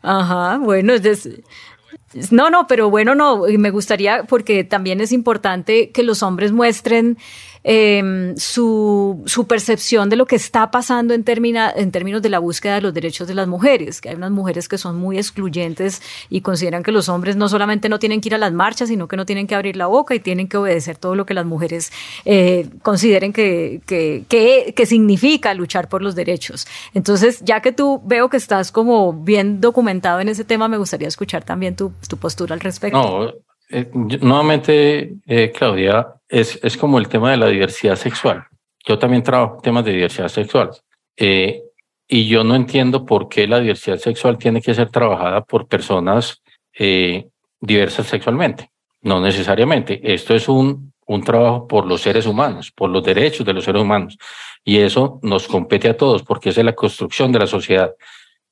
Ajá, 0.00 0.58
bueno, 0.58 0.94
es, 0.94 1.28
no, 2.30 2.50
no, 2.50 2.66
pero 2.66 2.90
bueno, 2.90 3.14
no, 3.14 3.44
me 3.58 3.70
gustaría, 3.70 4.24
porque 4.24 4.64
también 4.64 5.00
es 5.00 5.12
importante 5.12 5.90
que 5.90 6.02
los 6.02 6.22
hombres 6.22 6.52
muestren 6.52 7.16
eh, 7.64 8.34
su, 8.36 9.24
percepción 9.48 10.08
de 10.08 10.16
lo 10.16 10.26
que 10.26 10.36
está 10.36 10.70
pasando 10.70 11.14
en, 11.14 11.22
términos 11.22 12.22
de 12.22 12.28
la 12.28 12.38
búsqueda 12.38 12.76
de 12.76 12.80
los 12.80 12.94
derechos 12.94 13.28
de 13.28 13.34
las 13.34 13.46
mujeres, 13.46 14.00
hay 14.04 14.14
unas 14.14 14.30
mujeres 14.30 14.68
que 14.68 14.78
son 14.78 14.96
muy 14.96 15.16
excluyentes 15.16 16.02
y 16.28 16.40
consideran 16.40 16.82
que 16.82 16.92
los 16.92 17.08
hombres 17.08 17.36
no 17.36 17.48
solamente 17.48 17.88
no 17.88 17.98
tienen 17.98 18.20
que 18.20 18.30
ir 18.30 18.34
a 18.34 18.38
las 18.38 18.52
marchas, 18.52 18.88
sino 18.88 19.08
que 19.08 19.16
no 19.16 19.26
tienen 19.26 19.46
que 19.46 19.54
abrir 19.54 19.76
la 19.76 19.86
boca 19.86 20.14
y 20.14 20.20
tienen 20.20 20.48
que 20.48 20.56
obedecer 20.56 20.96
todo 20.96 21.14
lo 21.14 21.26
que 21.26 21.34
las 21.34 21.46
mujeres 21.46 21.92
eh, 22.24 22.68
consideren 22.82 23.32
que, 23.32 23.80
que 23.86 24.86
significa 24.86 25.54
luchar 25.54 25.88
por 25.88 26.02
los 26.02 26.14
derechos. 26.14 26.66
Entonces, 26.94 27.40
ya 27.44 27.60
que 27.60 27.72
tú 27.72 28.00
veo 28.04 28.28
que 28.28 28.36
estás 28.36 28.72
como 28.72 29.12
bien 29.12 29.60
documentado 29.60 30.20
en 30.20 30.28
ese 30.28 30.44
tema, 30.44 30.68
me 30.68 30.78
gustaría 30.78 31.08
escuchar 31.08 31.44
también 31.44 31.76
tu, 31.76 31.92
tu 32.08 32.16
postura 32.16 32.54
al 32.54 32.60
respecto. 32.60 32.98
No, 32.98 33.32
eh, 33.72 33.90
nuevamente, 33.92 35.14
eh, 35.26 35.50
Claudia, 35.50 36.14
es, 36.28 36.60
es 36.62 36.76
como 36.76 36.98
el 36.98 37.08
tema 37.08 37.30
de 37.30 37.38
la 37.38 37.48
diversidad 37.48 37.96
sexual. 37.96 38.44
Yo 38.86 38.98
también 38.98 39.22
trabajo 39.22 39.60
temas 39.62 39.84
de 39.84 39.92
diversidad 39.92 40.28
sexual. 40.28 40.70
Eh, 41.16 41.62
y 42.06 42.28
yo 42.28 42.44
no 42.44 42.54
entiendo 42.54 43.06
por 43.06 43.28
qué 43.28 43.46
la 43.46 43.60
diversidad 43.60 43.96
sexual 43.96 44.36
tiene 44.36 44.60
que 44.60 44.74
ser 44.74 44.90
trabajada 44.90 45.42
por 45.42 45.66
personas 45.66 46.42
diversas 47.60 48.06
sexualmente. 48.06 48.70
No 49.02 49.20
necesariamente. 49.20 50.00
Esto 50.02 50.34
es 50.34 50.48
un, 50.48 50.92
un 51.06 51.22
trabajo 51.22 51.66
por 51.66 51.86
los 51.86 52.02
seres 52.02 52.26
humanos, 52.26 52.70
por 52.70 52.90
los 52.90 53.02
derechos 53.02 53.46
de 53.46 53.52
los 53.52 53.64
seres 53.64 53.82
humanos. 53.82 54.18
Y 54.64 54.78
eso 54.78 55.20
nos 55.22 55.46
compete 55.46 55.88
a 55.88 55.96
todos 55.96 56.22
porque 56.22 56.50
es 56.50 56.56
la 56.58 56.74
construcción 56.74 57.32
de 57.32 57.38
la 57.38 57.46
sociedad. 57.46 57.94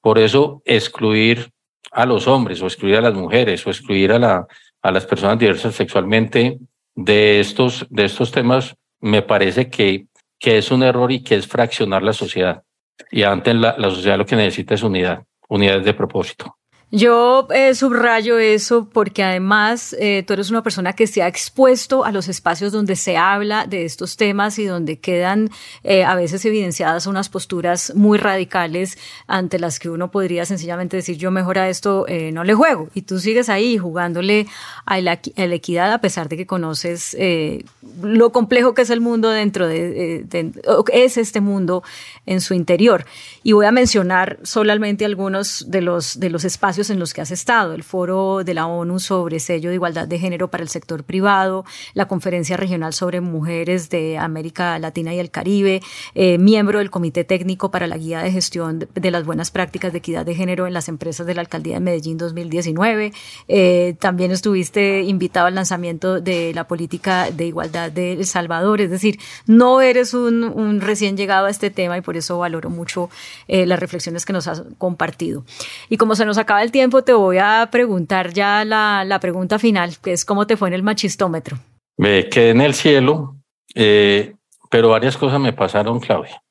Por 0.00 0.18
eso, 0.18 0.62
excluir 0.64 1.50
a 1.90 2.06
los 2.06 2.26
hombres 2.26 2.62
o 2.62 2.66
excluir 2.66 2.96
a 2.96 3.00
las 3.00 3.14
mujeres 3.14 3.66
o 3.66 3.70
excluir 3.70 4.12
a 4.12 4.18
la, 4.18 4.46
a 4.82 4.90
las 4.90 5.06
personas 5.06 5.38
diversas 5.38 5.74
sexualmente 5.74 6.58
de 6.94 7.40
estos, 7.40 7.86
de 7.90 8.04
estos 8.04 8.30
temas, 8.30 8.76
me 9.00 9.22
parece 9.22 9.68
que, 9.70 10.06
que 10.38 10.58
es 10.58 10.70
un 10.70 10.82
error 10.82 11.10
y 11.12 11.22
que 11.22 11.36
es 11.36 11.46
fraccionar 11.46 12.02
la 12.02 12.12
sociedad. 12.12 12.62
Y 13.10 13.22
antes 13.22 13.54
la, 13.54 13.76
la 13.78 13.90
sociedad 13.90 14.18
lo 14.18 14.26
que 14.26 14.36
necesita 14.36 14.74
es 14.74 14.82
unidad, 14.82 15.24
unidad 15.48 15.80
de 15.80 15.94
propósito. 15.94 16.56
Yo 16.92 17.46
eh, 17.54 17.76
subrayo 17.76 18.40
eso 18.40 18.88
porque 18.92 19.22
además 19.22 19.94
eh, 20.00 20.24
tú 20.26 20.32
eres 20.32 20.50
una 20.50 20.64
persona 20.64 20.92
que 20.92 21.06
se 21.06 21.22
ha 21.22 21.28
expuesto 21.28 22.04
a 22.04 22.10
los 22.10 22.28
espacios 22.28 22.72
donde 22.72 22.96
se 22.96 23.16
habla 23.16 23.64
de 23.64 23.84
estos 23.84 24.16
temas 24.16 24.58
y 24.58 24.64
donde 24.64 24.98
quedan 24.98 25.50
eh, 25.84 26.02
a 26.02 26.16
veces 26.16 26.44
evidenciadas 26.44 27.06
unas 27.06 27.28
posturas 27.28 27.92
muy 27.94 28.18
radicales 28.18 28.98
ante 29.28 29.60
las 29.60 29.78
que 29.78 29.88
uno 29.88 30.10
podría 30.10 30.44
sencillamente 30.46 30.96
decir 30.96 31.16
yo 31.16 31.30
mejor 31.30 31.58
a 31.58 31.68
esto 31.68 32.06
eh, 32.08 32.32
no 32.32 32.42
le 32.42 32.54
juego 32.54 32.88
y 32.92 33.02
tú 33.02 33.20
sigues 33.20 33.48
ahí 33.48 33.78
jugándole 33.78 34.48
a 34.84 35.00
la, 35.00 35.20
equidad 35.36 35.92
a 35.92 36.00
pesar 36.00 36.28
de 36.28 36.36
que 36.36 36.46
conoces 36.46 37.14
eh, 37.20 37.64
lo 38.02 38.32
complejo 38.32 38.74
que 38.74 38.82
es 38.82 38.90
el 38.90 39.00
mundo 39.00 39.30
dentro 39.30 39.68
de, 39.68 40.24
de, 40.24 40.52
es 40.92 41.16
este 41.18 41.40
mundo 41.40 41.84
en 42.26 42.40
su 42.40 42.54
interior. 42.54 43.04
Y 43.44 43.52
voy 43.52 43.66
a 43.66 43.72
mencionar 43.72 44.38
solamente 44.42 45.04
algunos 45.04 45.70
de 45.70 45.82
los 45.82 46.18
de 46.18 46.30
los 46.30 46.44
espacios 46.44 46.79
en 46.88 46.98
los 46.98 47.12
que 47.12 47.20
has 47.20 47.30
estado, 47.30 47.74
el 47.74 47.82
foro 47.82 48.42
de 48.44 48.54
la 48.54 48.66
ONU 48.66 48.98
sobre 48.98 49.40
sello 49.40 49.68
de 49.68 49.74
igualdad 49.74 50.08
de 50.08 50.18
género 50.18 50.48
para 50.48 50.62
el 50.62 50.70
sector 50.70 51.04
privado, 51.04 51.66
la 51.92 52.08
conferencia 52.08 52.56
regional 52.56 52.94
sobre 52.94 53.20
mujeres 53.20 53.90
de 53.90 54.16
América 54.16 54.78
Latina 54.78 55.12
y 55.12 55.18
el 55.18 55.30
Caribe, 55.30 55.82
eh, 56.14 56.38
miembro 56.38 56.78
del 56.78 56.90
Comité 56.90 57.24
Técnico 57.24 57.70
para 57.70 57.86
la 57.86 57.98
Guía 57.98 58.22
de 58.22 58.32
Gestión 58.32 58.88
de, 58.94 59.10
las 59.10 59.24
Buenas 59.24 59.50
Prácticas 59.50 59.92
de 59.92 59.98
Equidad 59.98 60.24
de 60.24 60.34
Género 60.34 60.66
en 60.66 60.72
las 60.72 60.88
Empresas 60.88 61.26
de 61.26 61.34
la 61.34 61.42
Alcaldía 61.42 61.74
de 61.74 61.80
Medellín 61.80 62.16
2019. 62.16 63.12
Eh, 63.48 63.96
también 63.98 64.30
estuviste 64.30 65.02
invitado 65.02 65.48
al 65.48 65.56
lanzamiento 65.56 66.20
de 66.20 66.54
la 66.54 66.66
política 66.66 67.30
de 67.30 67.46
igualdad 67.46 67.92
de 67.92 68.12
El 68.12 68.26
Salvador, 68.26 68.80
es 68.80 68.90
decir, 68.90 69.18
no 69.46 69.80
eres 69.82 70.14
un, 70.14 70.44
un 70.44 70.80
recién 70.80 71.16
llegado 71.16 71.46
a 71.46 71.50
este 71.50 71.70
tema 71.70 71.98
y 71.98 72.00
por 72.00 72.16
eso 72.16 72.38
valoro 72.38 72.70
mucho 72.70 73.10
eh, 73.48 73.66
las 73.66 73.80
reflexiones 73.80 74.24
que 74.24 74.32
nos 74.32 74.46
has 74.46 74.62
compartido. 74.78 75.44
Y 75.88 75.96
como 75.96 76.14
se 76.14 76.24
nos 76.24 76.38
acaba 76.38 76.62
el 76.62 76.69
tiempo, 76.70 77.02
te 77.02 77.12
voy 77.12 77.38
a 77.38 77.68
preguntar 77.70 78.32
ya 78.32 78.64
la, 78.64 79.04
la 79.04 79.20
pregunta 79.20 79.58
final, 79.58 79.98
que 80.02 80.12
es 80.12 80.24
cómo 80.24 80.46
te 80.46 80.56
fue 80.56 80.68
en 80.68 80.74
el 80.74 80.82
machistómetro. 80.82 81.58
Me 81.96 82.28
quedé 82.28 82.50
en 82.50 82.60
el 82.60 82.74
cielo, 82.74 83.36
eh, 83.74 84.34
pero 84.70 84.90
varias 84.90 85.16
cosas 85.16 85.40
me 85.40 85.52
pasaron, 85.52 86.00
Claudia. 86.00 86.42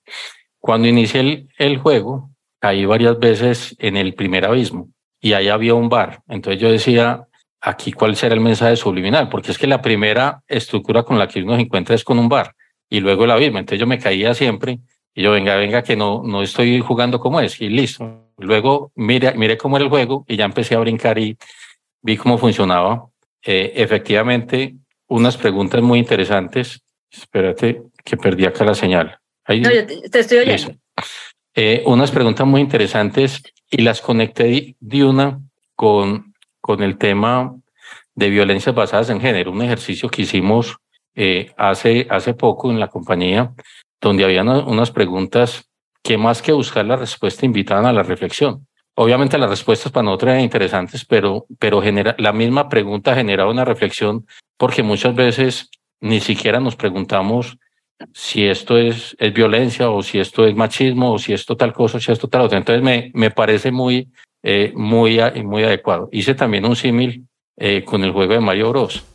Cuando 0.60 0.88
inicié 0.88 1.22
el, 1.22 1.50
el 1.58 1.78
juego, 1.78 2.30
caí 2.60 2.86
varias 2.86 3.18
veces 3.18 3.76
en 3.80 3.98
el 3.98 4.14
primer 4.14 4.46
abismo 4.46 4.90
y 5.20 5.34
ahí 5.34 5.48
había 5.48 5.74
un 5.74 5.90
bar. 5.90 6.22
Entonces 6.28 6.62
yo 6.62 6.72
decía, 6.72 7.28
aquí 7.62 7.92
cuál 7.92 8.16
será 8.16 8.36
el 8.36 8.42
mensaje 8.42 8.76
subliminal, 8.76 9.30
porque 9.30 9.52
es 9.52 9.58
que 9.58 9.68
la 9.68 9.82
primera 9.82 10.44
estructura 10.48 11.04
con 11.04 11.18
la 11.18 11.28
que 11.28 11.42
uno 11.42 11.56
se 11.56 11.62
encuentra 11.62 11.96
es 11.96 12.04
con 12.04 12.20
un 12.20 12.30
bar 12.30 12.56
y 12.90 13.00
luego 13.00 13.26
el 13.26 13.32
abismo. 13.32 13.60
Entonces 13.60 13.80
yo 13.80 13.88
me 13.88 14.00
caía 14.00 14.34
siempre 14.34 14.80
y 15.14 15.24
yo, 15.24 15.32
venga, 15.32 15.56
venga, 15.56 15.84
que 15.84 15.96
no, 15.96 16.22
no 16.24 16.42
estoy 16.42 16.80
jugando 16.80 17.20
como 17.20 17.40
es 17.40 17.60
y 17.62 17.70
listo. 17.70 18.28
Luego 18.38 18.92
mire, 18.96 19.34
mire 19.34 19.58
cómo 19.58 19.78
era 19.78 19.84
el 19.84 19.90
juego 19.90 20.26
y 20.28 20.38
ya 20.38 20.46
empecé 20.46 20.76
a 20.76 20.80
brincar 20.80 21.18
y 21.18 21.38
vi 22.02 22.18
cómo 22.18 22.38
funcionaba. 22.38 23.08
Eh, 23.44 23.74
efectivamente, 23.76 24.76
unas 25.08 25.38
preguntas 25.38 25.82
muy 25.82 26.00
interesantes. 26.00 26.82
Espérate, 27.12 27.82
que 28.04 28.18
perdí 28.18 28.46
acá 28.46 28.64
la 28.64 28.76
señal. 28.76 29.18
Ahí, 29.46 29.62
no, 29.62 29.72
yo 29.72 29.86
te, 29.86 30.20
estoy 30.20 30.38
oyendo. 30.40 30.76
Eh, 31.56 31.84
unas 31.86 32.12
preguntas 32.12 32.46
muy 32.46 32.62
interesantes 32.62 33.42
y 33.70 33.82
las 33.82 34.02
conecté 34.02 34.76
de 34.80 35.04
una 35.04 35.40
con, 35.76 36.34
con 36.62 36.84
el 36.84 36.98
tema 36.98 37.56
de 38.16 38.30
violencias 38.30 38.76
basadas 38.76 39.10
en 39.10 39.22
género, 39.22 39.52
un 39.52 39.62
ejercicio 39.62 40.10
que 40.10 40.22
hicimos 40.24 40.78
eh, 41.16 41.52
hace, 41.58 42.06
hace 42.10 42.34
poco 42.34 42.70
en 42.70 42.80
la 42.80 42.88
compañía, 42.88 43.54
donde 44.02 44.24
había 44.24 44.44
unas 44.44 44.92
preguntas 44.92 45.70
que 46.04 46.18
más 46.18 46.42
que 46.42 46.52
buscar 46.52 46.86
la 46.86 46.96
respuesta 46.96 47.46
invitaban 47.46 47.86
a 47.86 47.94
la 47.94 48.04
reflexión. 48.04 48.68
Obviamente 48.96 49.38
las 49.38 49.50
respuestas 49.50 49.92
para 49.92 50.04
nosotros 50.04 50.32
eran 50.32 50.44
interesantes, 50.44 51.06
pero, 51.06 51.46
pero 51.58 51.82
genera, 51.82 52.16
la 52.18 52.34
misma 52.34 52.68
pregunta 52.68 53.16
generaba 53.16 53.52
una 53.52 53.66
reflexión 53.66 54.26
porque 54.58 54.84
muchas 54.84 55.16
veces 55.16 55.70
ni 56.02 56.20
siquiera 56.20 56.60
nos 56.60 56.76
preguntamos 56.76 57.58
si 58.14 58.46
esto 58.46 58.78
es, 58.78 59.16
es 59.20 59.34
violencia 59.34 59.90
o 59.90 60.02
si 60.04 60.20
esto 60.20 60.46
es 60.46 60.56
machismo 60.56 61.14
o 61.14 61.20
si 61.20 61.34
esto 61.34 61.56
tal 61.56 61.74
cosa 61.74 61.98
o 61.98 62.02
si 62.02 62.12
esto 62.12 62.28
tal 62.28 62.42
otra. 62.42 62.58
Entonces 62.58 62.84
me, 62.84 63.12
me 63.14 63.32
parece 63.32 63.72
muy, 63.72 64.10
eh, 64.44 64.72
muy, 64.76 65.20
muy 65.44 65.64
adecuado. 65.64 66.10
Hice 66.12 66.36
también 66.36 66.66
un 66.66 66.76
símil 66.76 67.26
eh, 67.58 67.84
con 67.84 68.04
el 68.04 68.12
juego 68.12 68.34
de 68.34 68.40
Mario 68.40 68.70
Bros, 68.70 69.06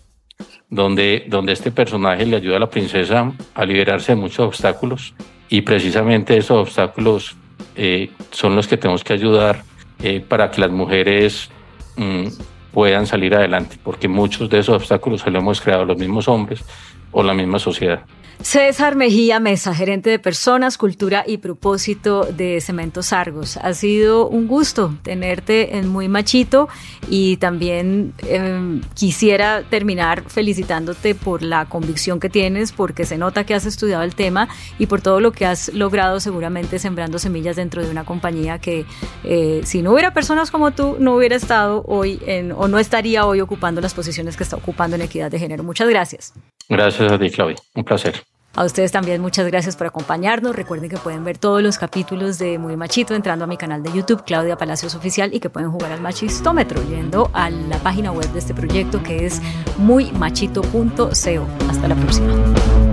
donde, 0.75 1.25
donde 1.29 1.53
este 1.53 1.71
personaje 1.71 2.27
le 2.27 2.37
ayuda 2.37 2.57
a 2.57 2.61
la 2.61 2.69
princesa 2.69 3.33
a 3.55 3.65
liberarse 3.65 4.13
de 4.13 4.21
muchos 4.21 4.41
obstáculos 4.41 5.15
y 5.49 5.61
precisamente 5.61 6.37
esos 6.37 6.59
obstáculos 6.59 7.37
eh, 7.77 8.11
son 8.33 8.57
los 8.57 8.67
que 8.67 8.77
tenemos 8.77 9.05
que 9.05 9.13
ayudar 9.13 9.63
eh, 10.03 10.19
para 10.19 10.51
que 10.51 10.61
las 10.61 10.73
mujeres 10.73 11.49
mm, 11.97 12.27
puedan 12.73 13.07
salir 13.07 13.37
adelante, 13.37 13.77
porque 13.85 14.09
muchos 14.09 14.51
de 14.51 14.59
esos 14.59 14.75
obstáculos 14.75 15.21
se 15.21 15.31
los 15.31 15.43
hemos 15.43 15.61
creado 15.61 15.85
los 15.85 15.97
mismos 15.97 16.27
hombres 16.27 16.65
o 17.13 17.23
la 17.23 17.35
misma 17.35 17.61
sociedad. 17.61 18.01
César 18.41 18.95
Mejía 18.95 19.41
Mesa, 19.41 19.75
gerente 19.75 20.11
de 20.11 20.19
personas, 20.19 20.79
cultura 20.79 21.25
y 21.27 21.39
propósito 21.39 22.25
de 22.25 22.61
Cementos 22.61 23.13
Argos. 23.13 23.57
Ha 23.57 23.73
sido 23.75 24.29
un 24.29 24.47
gusto 24.47 24.95
tenerte 25.03 25.77
en 25.79 25.89
Muy 25.89 26.09
Machito 26.09 26.69
y 27.09 27.37
también 27.39 28.13
eh, 28.27 28.81
quisiera 28.95 29.63
terminar 29.63 30.25
felicitándote 30.27 31.15
por 31.15 31.43
la 31.43 31.67
convicción 31.67 32.21
que 32.21 32.29
tienes, 32.29 32.73
porque 32.73 33.05
se 33.05 33.19
nota 33.19 33.45
que 33.45 33.55
has 33.55 33.67
estudiado 33.67 34.03
el 34.03 34.15
tema 34.15 34.49
y 34.79 34.87
por 34.87 35.01
todo 35.01 35.21
lo 35.21 35.33
que 35.33 35.47
has 35.47 35.73
logrado 35.73 36.21
seguramente 36.21 36.79
sembrando 36.79 37.19
semillas 37.19 37.57
dentro 37.57 37.83
de 37.83 37.91
una 37.91 38.05
compañía 38.05 38.59
que 38.59 38.85
eh, 39.25 39.61
si 39.65 39.83
no 39.83 39.93
hubiera 39.93 40.13
personas 40.13 40.51
como 40.51 40.73
tú 40.73 40.97
no 40.99 41.15
hubiera 41.15 41.37
estado 41.37 41.83
hoy 41.87 42.21
en, 42.27 42.53
o 42.53 42.69
no 42.69 42.79
estaría 42.79 43.27
hoy 43.27 43.41
ocupando 43.41 43.81
las 43.81 43.95
posiciones 43.95 44.37
que 44.37 44.43
está 44.43 44.57
ocupando 44.57 44.97
en 44.97 45.03
equidad 45.03 45.31
de 45.31 45.39
género. 45.39 45.63
Muchas 45.63 45.89
gracias. 45.89 46.33
Gracias 46.69 47.13
a 47.13 47.19
ti, 47.19 47.31
Claudia. 47.31 47.57
Un 47.75 47.85
placer. 47.85 48.24
A 48.57 48.65
ustedes 48.65 48.93
también 48.93 49.21
muchas 49.21 49.47
gracias 49.47 49.75
por 49.77 49.89
acompañarnos. 49.89 50.55
Recuerden 50.55 50.89
que 50.89 50.97
pueden 50.97 51.25
ver 51.25 51.39
todos 51.39 51.63
los 51.63 51.77
capítulos 51.77 52.39
de 52.39 52.59
Muy 52.59 52.77
Machito 52.77 53.15
entrando 53.15 53.45
a 53.45 53.49
mi 53.49 53.57
canal 53.57 53.83
de 53.83 53.93
YouTube, 53.93 54.23
Claudia 54.25 54.57
Palacios 54.57 54.95
Oficial, 54.95 55.35
y 55.35 55.41
que 55.41 55.51
pueden 55.51 55.73
jugar 55.73 55.91
al 55.91 56.01
machistómetro 56.01 56.83
yendo 56.89 57.31
a 57.33 57.51
la 57.51 57.79
página 57.79 58.13
web 58.13 58.31
de 58.33 58.39
este 58.39 58.55
proyecto 58.55 59.03
que 59.03 59.27
es 59.27 59.43
muymachito.co. 59.79 61.47
Hasta 61.69 61.89
la 61.89 61.97
próxima. 61.97 62.84